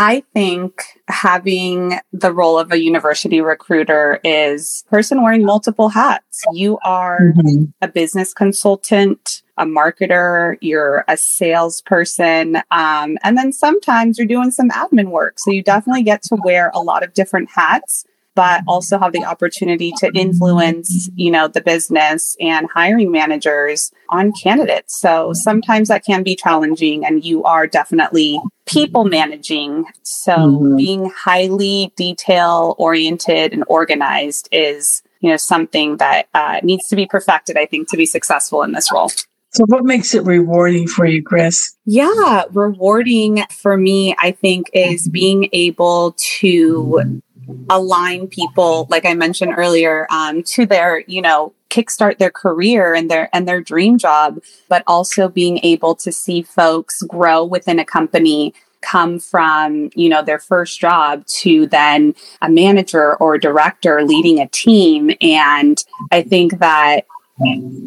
I 0.00 0.22
think 0.32 0.84
having 1.08 1.98
the 2.12 2.32
role 2.32 2.56
of 2.56 2.70
a 2.70 2.80
university 2.80 3.40
recruiter 3.40 4.20
is 4.22 4.84
person 4.88 5.22
wearing 5.22 5.44
multiple 5.44 5.88
hats. 5.88 6.44
You 6.52 6.78
are 6.84 7.32
mm-hmm. 7.36 7.64
a 7.82 7.88
business 7.88 8.32
consultant, 8.32 9.42
a 9.56 9.66
marketer, 9.66 10.56
you're 10.60 11.04
a 11.08 11.16
salesperson, 11.16 12.58
um, 12.70 13.18
and 13.24 13.36
then 13.36 13.52
sometimes 13.52 14.18
you're 14.18 14.26
doing 14.28 14.52
some 14.52 14.70
admin 14.70 15.08
work. 15.08 15.40
So 15.40 15.50
you 15.50 15.64
definitely 15.64 16.04
get 16.04 16.22
to 16.22 16.38
wear 16.44 16.70
a 16.74 16.80
lot 16.80 17.02
of 17.02 17.12
different 17.12 17.50
hats 17.50 18.04
but 18.38 18.62
also 18.68 19.00
have 19.00 19.10
the 19.10 19.24
opportunity 19.24 19.92
to 19.96 20.08
influence, 20.14 21.10
you 21.16 21.28
know, 21.28 21.48
the 21.48 21.60
business 21.60 22.36
and 22.38 22.68
hiring 22.72 23.10
managers 23.10 23.90
on 24.10 24.30
candidates. 24.30 24.96
So 25.00 25.32
sometimes 25.32 25.88
that 25.88 26.04
can 26.04 26.22
be 26.22 26.36
challenging 26.36 27.04
and 27.04 27.24
you 27.24 27.42
are 27.42 27.66
definitely 27.66 28.40
people 28.64 29.04
managing. 29.04 29.86
So 30.04 30.36
mm-hmm. 30.36 30.76
being 30.76 31.10
highly 31.10 31.92
detail 31.96 32.76
oriented 32.78 33.52
and 33.52 33.64
organized 33.66 34.48
is, 34.52 35.02
you 35.18 35.30
know, 35.30 35.36
something 35.36 35.96
that 35.96 36.28
uh, 36.32 36.60
needs 36.62 36.86
to 36.90 36.94
be 36.94 37.06
perfected, 37.06 37.56
I 37.56 37.66
think, 37.66 37.88
to 37.88 37.96
be 37.96 38.06
successful 38.06 38.62
in 38.62 38.70
this 38.70 38.92
role. 38.92 39.10
So, 39.50 39.64
what 39.66 39.84
makes 39.84 40.14
it 40.14 40.24
rewarding 40.24 40.86
for 40.86 41.06
you, 41.06 41.22
Chris? 41.22 41.74
Yeah, 41.86 42.44
rewarding 42.52 43.44
for 43.50 43.78
me, 43.78 44.14
I 44.18 44.32
think, 44.32 44.68
is 44.74 45.08
being 45.08 45.48
able 45.52 46.14
to 46.38 47.22
align 47.70 48.28
people, 48.28 48.86
like 48.90 49.04
I 49.04 49.14
mentioned 49.14 49.54
earlier, 49.56 50.06
um, 50.10 50.42
to 50.44 50.66
their, 50.66 51.00
you 51.00 51.22
know, 51.22 51.52
kickstart 51.70 52.18
their 52.18 52.30
career 52.30 52.94
and 52.94 53.10
their 53.10 53.28
and 53.34 53.46
their 53.46 53.60
dream 53.60 53.98
job, 53.98 54.40
but 54.68 54.82
also 54.86 55.28
being 55.28 55.58
able 55.62 55.94
to 55.96 56.10
see 56.12 56.42
folks 56.42 57.02
grow 57.02 57.44
within 57.44 57.78
a 57.78 57.84
company 57.84 58.54
come 58.80 59.18
from, 59.18 59.90
you 59.94 60.08
know, 60.08 60.22
their 60.22 60.38
first 60.38 60.80
job 60.80 61.26
to 61.26 61.66
then 61.66 62.14
a 62.42 62.48
manager 62.48 63.16
or 63.16 63.36
director 63.36 64.04
leading 64.04 64.38
a 64.40 64.48
team. 64.48 65.10
And 65.20 65.82
I 66.12 66.22
think 66.22 66.58
that 66.60 67.06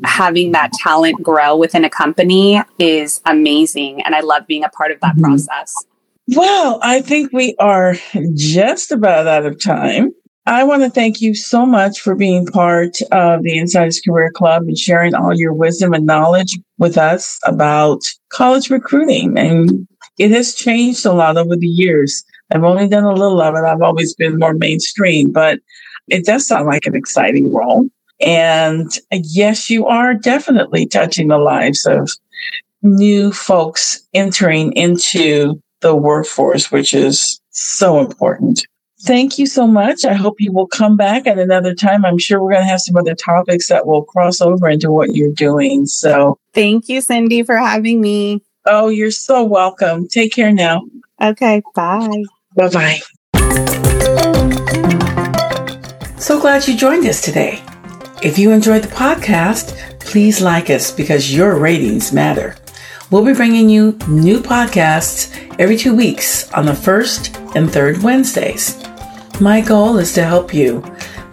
having 0.03 0.51
that 0.53 0.71
talent 0.73 1.21
grow 1.21 1.55
within 1.55 1.83
a 1.83 1.89
company 1.89 2.61
is 2.79 3.21
amazing. 3.25 4.01
And 4.03 4.15
I 4.15 4.21
love 4.21 4.47
being 4.47 4.63
a 4.63 4.69
part 4.69 4.91
of 4.91 4.99
that 5.01 5.13
mm-hmm. 5.13 5.23
process. 5.23 5.73
Well, 6.33 6.79
I 6.81 7.01
think 7.01 7.33
we 7.33 7.55
are 7.59 7.95
just 8.35 8.91
about 8.91 9.27
out 9.27 9.45
of 9.45 9.61
time. 9.61 10.11
I 10.45 10.63
want 10.63 10.81
to 10.81 10.89
thank 10.89 11.21
you 11.21 11.35
so 11.35 11.65
much 11.65 11.99
for 11.99 12.15
being 12.15 12.47
part 12.47 12.95
of 13.11 13.43
the 13.43 13.57
Insiders 13.57 13.99
Career 13.99 14.31
Club 14.31 14.63
and 14.63 14.77
sharing 14.77 15.13
all 15.13 15.37
your 15.37 15.53
wisdom 15.53 15.93
and 15.93 16.05
knowledge 16.05 16.57
with 16.77 16.97
us 16.97 17.37
about 17.43 17.99
college 18.29 18.69
recruiting. 18.69 19.37
And 19.37 19.87
it 20.17 20.31
has 20.31 20.55
changed 20.55 21.05
a 21.05 21.13
lot 21.13 21.37
over 21.37 21.55
the 21.55 21.67
years. 21.67 22.23
I've 22.51 22.63
only 22.63 22.87
done 22.87 23.03
a 23.03 23.13
little 23.13 23.41
of 23.41 23.55
it. 23.55 23.65
I've 23.65 23.81
always 23.81 24.15
been 24.15 24.39
more 24.39 24.53
mainstream, 24.53 25.31
but 25.31 25.59
it 26.07 26.25
does 26.25 26.47
sound 26.47 26.65
like 26.65 26.85
an 26.85 26.95
exciting 26.95 27.53
role. 27.53 27.87
And 28.19 28.89
yes, 29.11 29.69
you 29.69 29.85
are 29.85 30.13
definitely 30.13 30.85
touching 30.85 31.27
the 31.27 31.37
lives 31.37 31.85
of 31.85 32.09
new 32.81 33.31
folks 33.31 34.01
entering 34.13 34.71
into 34.73 35.61
the 35.81 35.95
workforce, 35.95 36.71
which 36.71 36.93
is 36.93 37.41
so 37.49 37.99
important. 37.99 38.61
Thank 39.03 39.39
you 39.39 39.47
so 39.47 39.65
much. 39.65 40.05
I 40.05 40.13
hope 40.13 40.39
you 40.39 40.51
will 40.51 40.67
come 40.67 40.95
back 40.95 41.25
at 41.25 41.39
another 41.39 41.73
time. 41.73 42.05
I'm 42.05 42.19
sure 42.19 42.41
we're 42.41 42.51
going 42.51 42.63
to 42.63 42.69
have 42.69 42.81
some 42.81 42.95
other 42.95 43.15
topics 43.15 43.67
that 43.69 43.87
will 43.87 44.03
cross 44.03 44.41
over 44.41 44.69
into 44.69 44.91
what 44.91 45.15
you're 45.15 45.33
doing. 45.33 45.87
So 45.87 46.37
thank 46.53 46.87
you, 46.87 47.01
Cindy, 47.01 47.41
for 47.41 47.57
having 47.57 47.99
me. 47.99 48.43
Oh, 48.65 48.89
you're 48.89 49.09
so 49.09 49.43
welcome. 49.43 50.07
Take 50.07 50.33
care 50.33 50.51
now. 50.51 50.83
Okay. 51.19 51.63
Bye. 51.73 52.23
Bye 52.55 52.69
bye. 52.69 52.99
So 56.19 56.39
glad 56.39 56.67
you 56.67 56.77
joined 56.77 57.07
us 57.07 57.21
today. 57.21 57.63
If 58.21 58.37
you 58.37 58.51
enjoyed 58.51 58.83
the 58.83 58.95
podcast, 58.95 59.99
please 59.99 60.41
like 60.41 60.69
us 60.69 60.91
because 60.91 61.35
your 61.35 61.57
ratings 61.57 62.13
matter. 62.13 62.55
We'll 63.11 63.25
be 63.25 63.33
bringing 63.33 63.67
you 63.67 63.97
new 64.07 64.39
podcasts 64.39 65.35
every 65.59 65.75
two 65.75 65.93
weeks 65.93 66.49
on 66.53 66.65
the 66.65 66.73
first 66.73 67.35
and 67.55 67.69
third 67.69 68.01
Wednesdays. 68.01 68.81
My 69.41 69.59
goal 69.59 69.97
is 69.97 70.13
to 70.13 70.23
help 70.23 70.53
you, 70.53 70.81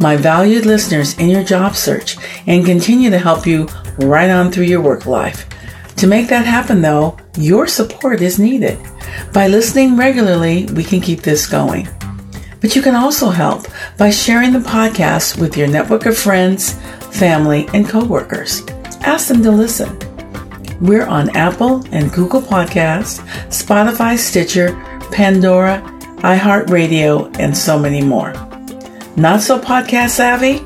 my 0.01 0.17
valued 0.17 0.67
listeners, 0.67 1.17
in 1.19 1.29
your 1.29 1.45
job 1.45 1.77
search 1.77 2.17
and 2.49 2.67
continue 2.67 3.11
to 3.11 3.19
help 3.19 3.47
you 3.47 3.69
right 3.99 4.29
on 4.29 4.51
through 4.51 4.65
your 4.65 4.81
work 4.81 5.07
life. 5.07 5.47
To 5.99 6.09
make 6.09 6.27
that 6.31 6.47
happen, 6.47 6.83
though, 6.83 7.17
your 7.37 7.69
support 7.69 8.23
is 8.23 8.41
needed. 8.41 8.77
By 9.33 9.47
listening 9.47 9.97
regularly, 9.97 10.67
we 10.75 10.83
can 10.83 11.01
keep 11.01 11.21
this 11.21 11.47
going. 11.47 11.87
But 12.61 12.75
you 12.75 12.83
can 12.83 12.97
also 12.97 13.31
help 13.31 13.69
by 13.97 14.11
sharing 14.11 14.53
the 14.53 14.59
podcast 14.59 15.41
with 15.41 15.57
your 15.57 15.69
network 15.69 16.07
of 16.07 16.19
friends, 16.19 16.73
family, 17.13 17.69
and 17.73 17.89
coworkers. 17.89 18.67
Ask 19.03 19.29
them 19.29 19.45
to 19.45 19.53
listen. 19.53 20.08
We're 20.81 21.07
on 21.07 21.29
Apple 21.37 21.85
and 21.93 22.13
Google 22.13 22.41
Podcasts, 22.41 23.19
Spotify, 23.49 24.17
Stitcher, 24.17 24.73
Pandora, 25.13 25.83
iHeartRadio, 26.19 27.37
and 27.39 27.57
so 27.57 27.79
many 27.79 28.03
more. 28.03 28.33
Not 29.17 29.41
so 29.41 29.59
podcast 29.59 30.11
savvy? 30.11 30.61